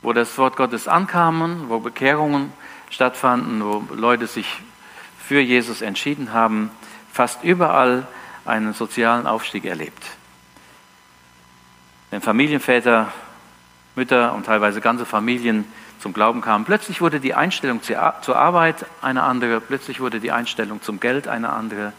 wo 0.00 0.12
das 0.12 0.36
Wort 0.38 0.56
Gottes 0.56 0.88
ankam, 0.88 1.66
wo 1.68 1.78
Bekehrungen 1.78 2.52
stattfanden, 2.90 3.62
wo 3.62 3.84
Leute 3.94 4.26
sich 4.26 4.62
für 5.18 5.40
Jesus 5.40 5.82
entschieden 5.82 6.32
haben, 6.32 6.70
fast 7.12 7.44
überall 7.44 8.06
einen 8.44 8.72
sozialen 8.72 9.26
Aufstieg 9.26 9.64
erlebt. 9.66 10.02
Wenn 12.10 12.20
Familienväter, 12.20 13.12
Mütter 13.94 14.34
und 14.34 14.46
teilweise 14.46 14.80
ganze 14.80 15.04
Familien 15.04 15.66
zum 16.00 16.12
Glauben 16.12 16.40
kamen. 16.40 16.64
Plötzlich 16.64 17.00
wurde 17.00 17.20
die 17.20 17.34
Einstellung 17.34 17.80
zur 17.82 18.36
Arbeit 18.36 18.86
eine 19.02 19.22
andere, 19.22 19.60
plötzlich 19.60 20.00
wurde 20.00 20.18
die 20.18 20.32
Einstellung 20.32 20.82
zum 20.82 20.98
Geld 20.98 21.28
eine 21.28 21.50
andere. 21.50 21.92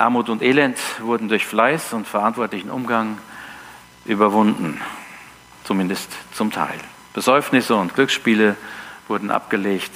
Armut 0.00 0.28
und 0.30 0.42
Elend 0.42 0.78
wurden 1.00 1.28
durch 1.28 1.46
Fleiß 1.46 1.92
und 1.92 2.08
verantwortlichen 2.08 2.70
Umgang 2.70 3.18
überwunden, 4.06 4.80
zumindest 5.64 6.10
zum 6.32 6.50
Teil. 6.50 6.78
Besäufnisse 7.12 7.74
und 7.76 7.94
Glücksspiele 7.94 8.56
wurden 9.08 9.30
abgelegt. 9.30 9.92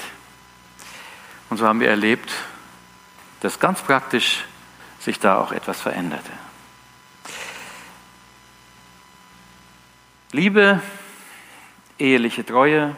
Und 1.49 1.57
so 1.57 1.67
haben 1.67 1.81
wir 1.81 1.88
erlebt, 1.88 2.31
dass 3.40 3.61
ganz 3.61 3.81
praktisch 3.81 4.45
sich 5.01 5.21
da 5.21 5.38
auch 5.38 5.53
etwas 5.53 5.81
veränderte. 5.81 6.33
Liebe, 10.33 10.83
eheliche 11.99 12.45
Treue, 12.45 12.95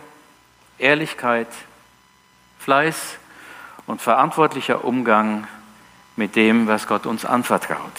Ehrlichkeit, 0.78 1.48
Fleiß 2.58 3.18
und 3.86 4.00
verantwortlicher 4.00 4.84
Umgang 4.84 5.46
mit 6.16 6.34
dem, 6.36 6.66
was 6.66 6.86
Gott 6.86 7.06
uns 7.06 7.24
anvertraut. 7.24 7.92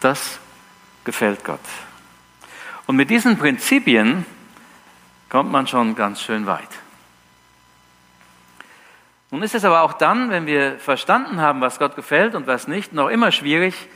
Das 0.00 0.38
gefällt 1.04 1.44
Gott. 1.44 1.60
Und 2.86 2.96
mit 2.96 3.10
diesen 3.10 3.38
Prinzipien 3.38 4.24
kommt 5.28 5.50
man 5.50 5.66
schon 5.66 5.96
ganz 5.96 6.22
schön 6.22 6.46
weit. 6.46 6.68
Nun 9.30 9.42
ist 9.42 9.54
es 9.54 9.64
aber 9.64 9.82
auch 9.82 9.94
dann, 9.94 10.30
wenn 10.30 10.46
wir 10.46 10.78
verstanden 10.78 11.40
haben, 11.40 11.60
was 11.60 11.78
Gott 11.78 11.96
gefällt 11.96 12.34
und 12.34 12.46
was 12.46 12.68
nicht, 12.68 12.92
noch 12.92 13.08
immer 13.08 13.32
schwierig, 13.32 13.88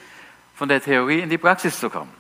von 0.57 0.69
der 0.69 0.83
Theorie 0.83 1.21
in 1.21 1.31
die 1.31 1.39
Praxis 1.39 1.79
zu 1.79 1.89
kommen. 1.89 2.13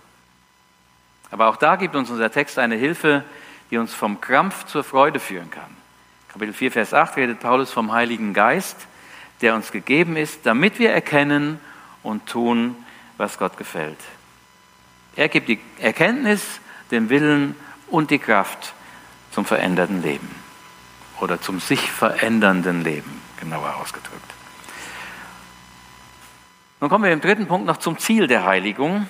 Aber 1.30 1.48
auch 1.48 1.56
da 1.56 1.76
gibt 1.76 1.94
uns 1.96 2.10
unser 2.10 2.30
Text 2.30 2.58
eine 2.58 2.76
Hilfe, 2.76 3.24
die 3.70 3.78
uns 3.78 3.94
vom 3.94 4.20
Krampf 4.20 4.64
zur 4.66 4.84
Freude 4.84 5.20
führen 5.20 5.50
kann. 5.50 5.76
Kapitel 6.28 6.54
4, 6.54 6.72
Vers 6.72 6.94
8 6.94 7.16
redet 7.16 7.40
Paulus 7.40 7.72
vom 7.72 7.92
Heiligen 7.92 8.32
Geist, 8.32 8.86
der 9.40 9.54
uns 9.54 9.72
gegeben 9.72 10.16
ist, 10.16 10.44
damit 10.44 10.78
wir 10.78 10.90
erkennen 10.90 11.58
und 12.02 12.26
tun, 12.26 12.76
was 13.16 13.38
Gott 13.38 13.56
gefällt. 13.56 13.98
Er 15.16 15.28
gibt 15.28 15.48
die 15.48 15.58
Erkenntnis, 15.78 16.60
den 16.90 17.08
Willen 17.08 17.56
und 17.88 18.10
die 18.10 18.18
Kraft 18.18 18.74
zum 19.32 19.44
veränderten 19.44 20.02
Leben 20.02 20.28
oder 21.20 21.40
zum 21.40 21.60
sich 21.60 21.90
verändernden 21.90 22.82
Leben, 22.82 23.20
genauer 23.38 23.76
ausgedrückt. 23.76 24.32
Nun 26.80 26.88
kommen 26.88 27.04
wir 27.04 27.12
im 27.12 27.20
dritten 27.20 27.46
Punkt 27.46 27.66
noch 27.66 27.76
zum 27.76 27.98
Ziel 27.98 28.26
der 28.26 28.44
Heiligung, 28.46 29.06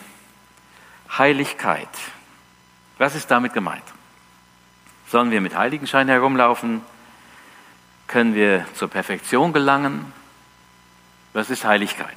Heiligkeit. 1.17 1.89
Was 2.99 3.15
ist 3.15 3.31
damit 3.31 3.55
gemeint? 3.55 3.85
Sollen 5.09 5.31
wir 5.31 5.41
mit 5.41 5.57
Heiligenschein 5.57 6.09
herumlaufen? 6.09 6.83
Können 8.07 8.35
wir 8.35 8.67
zur 8.75 8.89
Perfektion 8.89 9.53
gelangen? 9.53 10.13
Was 11.33 11.51
ist 11.51 11.65
Heiligkeit? 11.65 12.17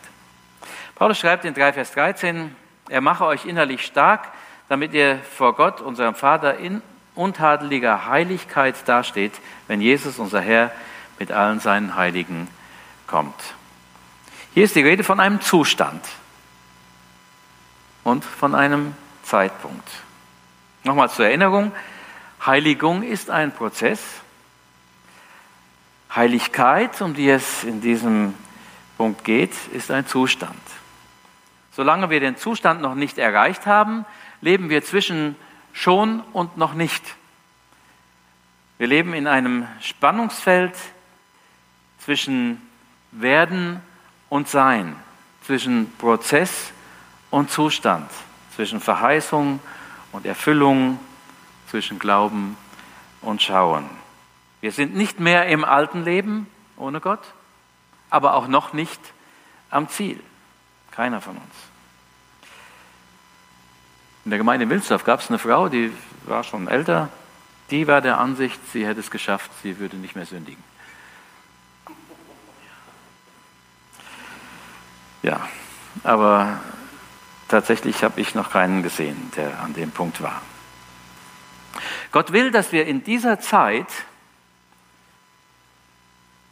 Paulus 0.95 1.19
schreibt 1.19 1.45
in 1.45 1.54
3 1.54 1.73
Vers 1.73 1.91
13, 1.91 2.56
er 2.89 3.02
mache 3.02 3.26
euch 3.26 3.45
innerlich 3.45 3.86
stark, 3.86 4.32
damit 4.69 4.93
ihr 4.93 5.19
vor 5.38 5.56
Gott, 5.56 5.82
unserem 5.82 6.15
Vater, 6.15 6.58
in 6.58 6.82
untadeliger 7.15 8.08
Heiligkeit 8.08 8.76
dasteht, 8.88 9.34
wenn 9.67 9.82
Jesus, 9.82 10.19
unser 10.19 10.41
Herr, 10.41 10.71
mit 11.19 11.32
allen 11.32 11.60
seinen 11.60 11.95
Heiligen 11.95 12.47
kommt. 13.08 13.36
Hier 14.54 14.63
ist 14.63 14.76
die 14.76 14.82
Rede 14.82 15.04
von 15.04 15.19
einem 15.19 15.41
Zustand 15.41 16.04
und 18.04 18.26
von 18.26 18.56
einem 18.56 18.95
Zeitpunkt. 19.23 19.88
Nochmal 20.84 21.10
zur 21.10 21.26
Erinnerung, 21.26 21.71
Heiligung 22.45 23.04
ist 23.04 23.30
ein 23.30 23.52
Prozess. 23.52 23.99
Heiligkeit, 26.13 27.02
um 27.02 27.13
die 27.13 27.30
es 27.30 27.63
in 27.63 27.82
diesem 27.82 28.36
Punkt 28.97 29.23
geht, 29.23 29.53
ist 29.73 29.91
ein 29.91 30.06
Zustand. 30.08 30.60
Solange 31.71 32.10
wir 32.10 32.19
den 32.19 32.38
Zustand 32.38 32.82
noch 32.82 32.95
nicht 32.95 33.17
erreicht 33.17 33.65
haben, 33.65 34.06
leben 34.41 34.69
wir 34.69 34.84
zwischen 34.84 35.36
schon 35.71 36.21
und 36.34 36.58
noch 36.58 36.73
nicht. 36.73 37.03
Wir 38.77 38.88
leben 38.88 39.13
in 39.13 39.27
einem 39.27 39.67
Spannungsfeld 39.82 40.75
zwischen 41.99 42.62
Werden 43.12 43.82
und 44.29 44.47
Sein, 44.47 44.95
zwischen 45.43 45.91
Prozess 45.97 46.71
und 47.32 47.49
Zustand, 47.49 48.10
zwischen 48.56 48.79
Verheißung 48.79 49.60
und 50.12 50.25
Erfüllung, 50.25 50.99
zwischen 51.69 51.97
Glauben 51.97 52.58
und 53.21 53.41
Schauen. 53.41 53.89
Wir 54.62 54.71
sind 54.71 54.95
nicht 54.95 55.19
mehr 55.19 55.47
im 55.47 55.63
alten 55.63 56.03
Leben 56.03 56.47
ohne 56.77 56.99
Gott, 56.99 57.23
aber 58.13 58.36
auch 58.36 58.47
noch 58.47 58.73
nicht 58.73 59.02
am 59.71 59.89
Ziel. 59.89 60.19
Keiner 60.91 61.19
von 61.19 61.36
uns. 61.36 61.56
In 64.23 64.30
der 64.30 64.38
Gemeinde 64.38 64.69
Wilsdorf 64.69 65.04
gab 65.04 65.19
es 65.19 65.30
eine 65.30 65.39
Frau, 65.39 65.67
die 65.67 65.91
war 66.26 66.43
schon 66.43 66.67
älter, 66.67 67.10
die 67.71 67.88
war 67.88 68.02
der 68.02 68.19
Ansicht, 68.19 68.60
sie 68.71 68.86
hätte 68.86 68.99
es 68.99 69.10
geschafft, 69.10 69.49
sie 69.63 69.80
würde 69.80 69.97
nicht 69.97 70.15
mehr 70.15 70.28
sündigen. 70.28 70.63
Ja, 75.23 75.47
aber 76.04 76.60
tatsächlich 77.47 78.04
habe 78.04 78.21
ich 78.21 78.36
noch 78.36 78.52
keinen 78.52 78.84
gesehen, 78.84 79.32
der 79.36 79.60
an 79.60 79.73
dem 79.73 79.89
Punkt 79.89 80.21
war. 80.21 80.39
Gott 82.12 82.32
will, 82.32 82.52
dass 82.52 82.71
wir 82.71 82.86
in 82.86 83.04
dieser 83.04 83.39
Zeit 83.39 83.88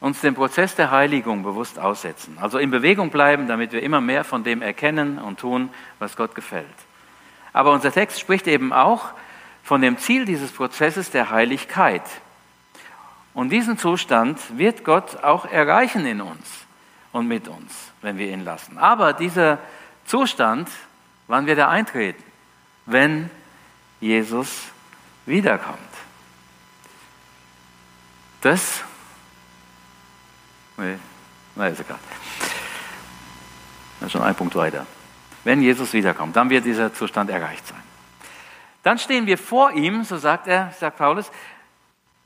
uns 0.02 0.20
dem 0.20 0.36
Prozess 0.36 0.76
der 0.76 0.92
Heiligung 0.92 1.44
bewusst 1.44 1.80
aussetzen, 1.80 2.38
also 2.42 2.58
in 2.58 2.72
Bewegung 2.72 3.12
bleiben, 3.12 3.48
damit 3.48 3.72
wir 3.72 3.82
immer 3.84 4.02
mehr 4.02 4.26
von 4.26 4.44
dem 4.44 4.62
erkennen 4.62 5.20
und 5.20 5.40
tun, 5.40 5.70
was 6.00 6.18
Gott 6.18 6.36
gefällt. 6.36 6.66
Aber 7.54 7.72
unser 7.72 7.92
Text 7.92 8.20
spricht 8.20 8.48
eben 8.48 8.74
auch 8.74 9.12
von 9.64 9.80
dem 9.82 9.98
Ziel 9.98 10.26
dieses 10.26 10.52
Prozesses 10.52 11.12
der 11.12 11.30
Heiligkeit. 11.30 12.02
Und 13.34 13.50
diesen 13.50 13.78
Zustand 13.78 14.40
wird 14.58 14.84
Gott 14.84 15.24
auch 15.24 15.46
erreichen 15.46 16.06
in 16.06 16.20
uns 16.20 16.66
und 17.12 17.28
mit 17.28 17.48
uns, 17.48 17.92
wenn 18.02 18.18
wir 18.18 18.28
ihn 18.28 18.44
lassen. 18.44 18.78
Aber 18.80 19.14
dieser 19.14 19.60
Zustand, 20.06 20.70
wann 21.28 21.46
wird 21.46 21.60
er 21.60 21.70
eintreten? 21.70 22.24
Wenn 22.86 23.30
Jesus 24.00 24.64
wiederkommt. 25.26 25.78
Das, 28.42 28.84
nee, 30.82 30.98
nein, 31.56 31.74
ist 31.74 31.80
egal. 31.80 32.00
Das 34.00 34.08
ist 34.08 34.12
schon 34.14 34.24
ein 34.24 34.36
Punkt 34.36 34.56
weiter. 34.56 34.86
Wenn 35.44 35.62
Jesus 35.62 35.94
wiederkommt, 35.94 36.36
dann 36.36 36.50
wird 36.50 36.66
dieser 36.66 36.94
Zustand 36.94 37.30
erreicht 37.30 37.68
sein. 37.68 37.82
Dann 38.84 38.98
stehen 38.98 39.28
wir 39.28 39.38
vor 39.38 39.72
ihm, 39.72 40.04
so 40.04 40.18
sagt 40.18 40.48
er, 40.48 40.74
sagt 40.80 40.98
Paulus, 40.98 41.32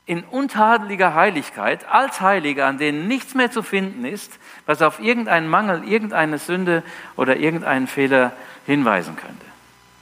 in 0.06 0.22
untadeliger 0.22 1.14
Heiligkeit, 1.14 1.86
als 1.88 2.20
Heilige, 2.20 2.64
an 2.64 2.78
denen 2.78 3.08
nichts 3.08 3.34
mehr 3.34 3.50
zu 3.50 3.62
finden 3.62 4.04
ist, 4.04 4.32
was 4.64 4.80
auf 4.80 5.00
irgendeinen 5.00 5.48
Mangel, 5.48 5.82
irgendeine 5.84 6.38
Sünde 6.38 6.82
oder 7.16 7.36
irgendeinen 7.36 7.88
Fehler 7.88 8.32
hinweisen 8.66 9.16
könnte. 9.16 9.44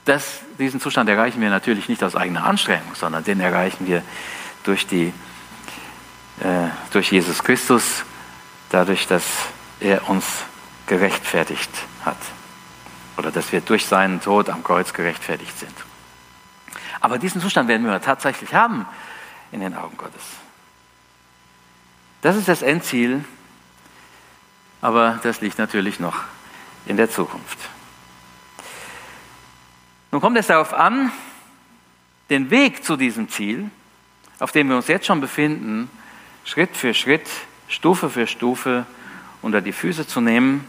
Das, 0.05 0.40
diesen 0.59 0.81
Zustand 0.81 1.09
erreichen 1.09 1.40
wir 1.40 1.49
natürlich 1.49 1.88
nicht 1.88 2.05
aus 2.05 2.14
eigener 2.14 2.45
Anstrengung, 2.45 2.95
sondern 2.95 3.25
den 3.25 3.40
erreichen 3.40 3.87
wir 3.87 4.03
durch, 4.64 4.87
die, 4.87 5.14
äh, 6.40 6.69
durch 6.93 7.11
Jesus 7.11 7.43
Christus, 7.43 8.05
dadurch, 8.70 9.07
dass 9.07 9.24
er 9.81 10.09
uns 10.09 10.24
gerechtfertigt 10.87 11.70
hat 12.05 12.16
oder 13.16 13.31
dass 13.31 13.53
wir 13.53 13.61
durch 13.61 13.87
seinen 13.87 14.20
Tod 14.20 14.50
am 14.50 14.62
Kreuz 14.62 14.92
gerechtfertigt 14.92 15.59
sind. 15.59 15.74
Aber 17.00 17.18
diesen 17.18 17.40
Zustand 17.40 17.68
werden 17.68 17.87
wir 17.87 18.00
tatsächlich 18.00 18.55
haben 18.55 18.87
in 19.53 19.61
den 19.61 19.77
Augen 19.77 19.96
Gottes. 19.96 20.22
Das 22.22 22.37
ist 22.37 22.48
das 22.48 22.62
Endziel, 22.62 23.24
aber 24.81 25.20
das 25.22 25.40
liegt 25.40 25.59
natürlich 25.59 26.00
noch 26.00 26.16
in 26.87 26.96
der 26.96 27.11
Zukunft. 27.11 27.59
Nun 30.11 30.20
kommt 30.20 30.38
es 30.38 30.46
darauf 30.46 30.72
an, 30.72 31.12
den 32.31 32.50
Weg 32.50 32.85
zu 32.85 32.96
diesem 32.96 33.29
Ziel, 33.29 33.70
auf 34.38 34.53
dem 34.53 34.68
wir 34.68 34.77
uns 34.77 34.88
jetzt 34.88 35.07
schon 35.07 35.20
befinden, 35.20 35.90
Schritt 36.44 36.77
für 36.77 36.94
Schritt, 36.94 37.29
Stufe 37.68 38.11
für 38.11 38.27
Stufe 38.27 38.87
unter 39.42 39.61
die 39.61 39.72
Füße 39.72 40.07
zu 40.07 40.20
nehmen 40.20 40.66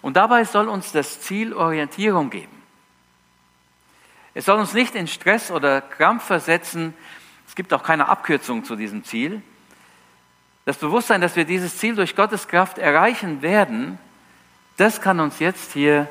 und 0.00 0.16
dabei 0.16 0.44
soll 0.44 0.68
uns 0.68 0.92
das 0.92 1.20
Ziel 1.20 1.52
Orientierung 1.52 2.30
geben. 2.30 2.62
Es 4.34 4.46
soll 4.46 4.58
uns 4.58 4.72
nicht 4.72 4.94
in 4.94 5.06
Stress 5.06 5.50
oder 5.50 5.80
Krampf 5.80 6.24
versetzen. 6.24 6.94
Es 7.46 7.54
gibt 7.54 7.72
auch 7.72 7.82
keine 7.82 8.08
Abkürzung 8.08 8.64
zu 8.64 8.76
diesem 8.76 9.04
Ziel. 9.04 9.42
Das 10.64 10.78
Bewusstsein, 10.78 11.20
dass 11.20 11.36
wir 11.36 11.44
dieses 11.44 11.76
Ziel 11.78 11.94
durch 11.94 12.16
Gottes 12.16 12.48
Kraft 12.48 12.78
erreichen 12.78 13.42
werden, 13.42 13.98
das 14.76 15.00
kann 15.00 15.20
uns 15.20 15.38
jetzt 15.38 15.72
hier 15.72 16.08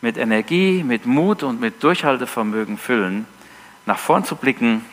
mit 0.00 0.16
Energie, 0.16 0.84
mit 0.84 1.06
Mut 1.06 1.42
und 1.42 1.60
mit 1.60 1.82
Durchhaltevermögen 1.82 2.76
füllen, 2.76 3.26
nach 3.86 3.98
vorn 3.98 4.24
zu 4.24 4.36
blicken, 4.36 4.84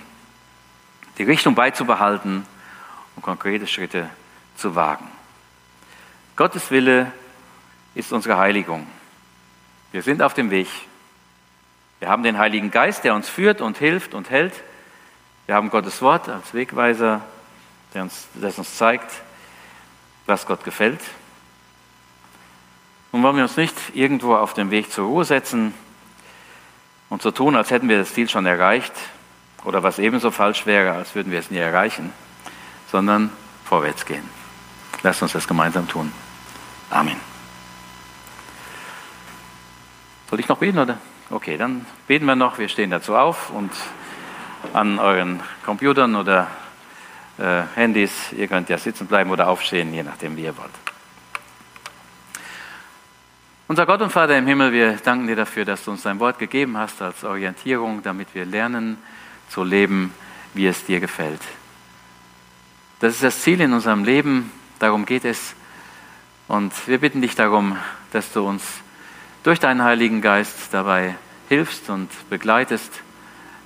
die 1.17 1.23
Richtung 1.23 1.55
beizubehalten 1.55 2.45
und 3.15 3.21
konkrete 3.21 3.67
Schritte 3.67 4.09
zu 4.55 4.75
wagen. 4.75 5.07
Gottes 6.35 6.71
Wille 6.71 7.11
ist 7.93 8.11
unsere 8.11 8.37
Heiligung. 8.37 8.87
Wir 9.91 10.01
sind 10.01 10.21
auf 10.21 10.33
dem 10.33 10.51
Weg. 10.51 10.67
Wir 11.99 12.09
haben 12.09 12.23
den 12.23 12.37
Heiligen 12.37 12.71
Geist, 12.71 13.03
der 13.03 13.15
uns 13.15 13.29
führt 13.29 13.61
und 13.61 13.77
hilft 13.77 14.13
und 14.13 14.29
hält. 14.29 14.53
Wir 15.45 15.55
haben 15.55 15.69
Gottes 15.69 16.01
Wort 16.01 16.27
als 16.27 16.53
Wegweiser, 16.53 17.21
der 17.93 18.03
uns, 18.03 18.27
das 18.33 18.57
uns 18.57 18.75
zeigt, 18.75 19.09
was 20.25 20.45
Gott 20.45 20.63
gefällt. 20.63 20.99
Nun 23.11 23.23
wollen 23.23 23.37
wir 23.37 23.43
uns 23.43 23.55
nicht 23.55 23.75
irgendwo 23.93 24.35
auf 24.35 24.53
dem 24.53 24.71
Weg 24.71 24.91
zur 24.91 25.05
Ruhe 25.05 25.23
setzen 25.23 25.73
und 27.09 27.21
so 27.21 27.31
tun, 27.31 27.55
als 27.55 27.71
hätten 27.71 27.87
wir 27.87 27.97
das 27.97 28.13
Ziel 28.13 28.27
schon 28.27 28.45
erreicht 28.45 28.91
oder 29.63 29.83
was 29.83 29.99
ebenso 29.99 30.31
falsch 30.31 30.65
wäre, 30.65 30.93
als 30.93 31.15
würden 31.15 31.31
wir 31.31 31.39
es 31.39 31.49
nie 31.49 31.57
erreichen, 31.57 32.11
sondern 32.95 33.29
vorwärts 33.65 34.05
gehen. 34.05 34.23
Lasst 35.03 35.21
uns 35.21 35.33
das 35.33 35.45
gemeinsam 35.45 35.85
tun. 35.85 36.13
Amen. 36.89 37.17
Soll 40.29 40.39
ich 40.39 40.47
noch 40.47 40.59
beten 40.59 40.79
oder? 40.79 40.97
Okay, 41.29 41.57
dann 41.57 41.85
beten 42.07 42.25
wir 42.25 42.37
noch. 42.37 42.57
Wir 42.57 42.69
stehen 42.69 42.91
dazu 42.91 43.13
auf 43.17 43.49
und 43.49 43.69
an 44.71 44.97
euren 44.97 45.41
Computern 45.65 46.15
oder 46.15 46.47
äh, 47.37 47.63
Handys, 47.75 48.31
ihr 48.31 48.47
könnt 48.47 48.69
ja 48.69 48.77
sitzen 48.77 49.07
bleiben 49.07 49.29
oder 49.29 49.49
aufstehen, 49.49 49.93
je 49.93 50.03
nachdem, 50.03 50.37
wie 50.37 50.43
ihr 50.43 50.57
wollt. 50.57 50.71
Unser 53.67 53.85
Gott 53.85 53.99
und 53.99 54.11
Vater 54.11 54.37
im 54.37 54.47
Himmel, 54.47 54.71
wir 54.71 54.93
danken 55.03 55.27
dir 55.27 55.35
dafür, 55.35 55.65
dass 55.65 55.83
du 55.83 55.91
uns 55.91 56.03
dein 56.03 56.21
Wort 56.21 56.39
gegeben 56.39 56.77
hast 56.77 57.01
als 57.01 57.25
Orientierung, 57.25 58.01
damit 58.03 58.29
wir 58.33 58.45
lernen 58.45 58.97
zu 59.49 59.65
leben, 59.65 60.13
wie 60.53 60.67
es 60.67 60.85
dir 60.85 61.01
gefällt. 61.01 61.41
Das 63.01 63.13
ist 63.13 63.23
das 63.23 63.41
Ziel 63.41 63.59
in 63.59 63.73
unserem 63.73 64.05
Leben, 64.05 64.49
darum 64.79 65.05
geht 65.05 65.25
es. 65.25 65.53
Und 66.47 66.71
wir 66.87 66.97
bitten 66.99 67.21
dich 67.21 67.35
darum, 67.35 67.77
dass 68.13 68.31
du 68.31 68.47
uns 68.47 68.63
durch 69.43 69.59
deinen 69.59 69.83
Heiligen 69.83 70.21
Geist 70.21 70.69
dabei 70.71 71.15
hilfst 71.49 71.89
und 71.89 72.09
begleitest 72.29 73.01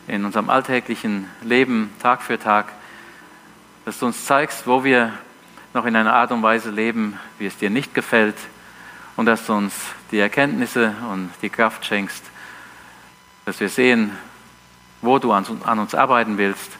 in 0.07 0.25
unserem 0.25 0.49
alltäglichen 0.49 1.27
Leben 1.43 1.91
Tag 2.01 2.23
für 2.23 2.39
Tag, 2.39 2.73
dass 3.85 3.99
du 3.99 4.07
uns 4.07 4.25
zeigst, 4.25 4.65
wo 4.65 4.83
wir 4.83 5.13
noch 5.75 5.85
in 5.85 5.95
einer 5.95 6.13
Art 6.13 6.31
und 6.31 6.41
Weise 6.41 6.71
leben, 6.71 7.19
wie 7.37 7.45
es 7.45 7.55
dir 7.55 7.69
nicht 7.69 7.93
gefällt 7.93 8.37
und 9.15 9.27
dass 9.27 9.45
du 9.45 9.53
uns 9.53 9.75
die 10.09 10.19
Erkenntnisse 10.19 10.95
und 11.11 11.29
die 11.43 11.51
Kraft 11.51 11.85
schenkst, 11.85 12.23
dass 13.45 13.59
wir 13.59 13.69
sehen, 13.69 14.11
wo 15.03 15.19
du 15.19 15.31
an, 15.31 15.45
uns 15.45 15.93
arbeiten 15.93 16.39
willst 16.39 16.78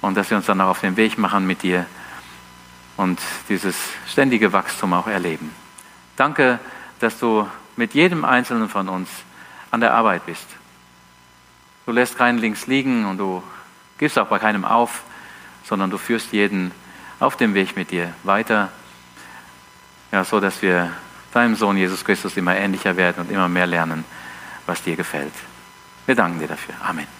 und 0.00 0.16
dass 0.16 0.30
wir 0.30 0.36
uns 0.36 0.46
dann 0.46 0.60
auch 0.60 0.68
auf 0.68 0.80
den 0.80 0.96
Weg 0.96 1.18
machen 1.18 1.46
mit 1.46 1.62
dir 1.62 1.86
und 2.96 3.20
dieses 3.48 3.76
ständige 4.06 4.52
Wachstum 4.52 4.92
auch 4.92 5.06
erleben. 5.06 5.50
Danke, 6.16 6.58
dass 7.00 7.18
du 7.18 7.48
mit 7.76 7.94
jedem 7.94 8.24
Einzelnen 8.24 8.68
von 8.68 8.88
uns 8.88 9.08
an 9.70 9.80
der 9.80 9.94
Arbeit 9.94 10.26
bist. 10.26 10.46
Du 11.86 11.92
lässt 11.92 12.18
keinen 12.18 12.38
links 12.38 12.66
liegen 12.66 13.06
und 13.06 13.18
du 13.18 13.42
gibst 13.98 14.18
auch 14.18 14.26
bei 14.26 14.38
keinem 14.38 14.64
auf, 14.64 15.02
sondern 15.64 15.90
du 15.90 15.98
führst 15.98 16.32
jeden 16.32 16.72
auf 17.20 17.36
dem 17.36 17.54
Weg 17.54 17.76
mit 17.76 17.90
dir 17.90 18.12
weiter, 18.24 18.70
ja, 20.12 20.24
so 20.24 20.40
dass 20.40 20.62
wir 20.62 20.90
deinem 21.32 21.56
Sohn 21.56 21.76
Jesus 21.76 22.04
Christus 22.04 22.36
immer 22.36 22.56
ähnlicher 22.56 22.96
werden 22.96 23.24
und 23.24 23.30
immer 23.30 23.48
mehr 23.48 23.66
lernen, 23.66 24.04
was 24.66 24.82
dir 24.82 24.96
gefällt. 24.96 25.34
Wir 26.06 26.14
danken 26.14 26.40
dir 26.40 26.48
dafür. 26.48 26.74
Amen. 26.82 27.17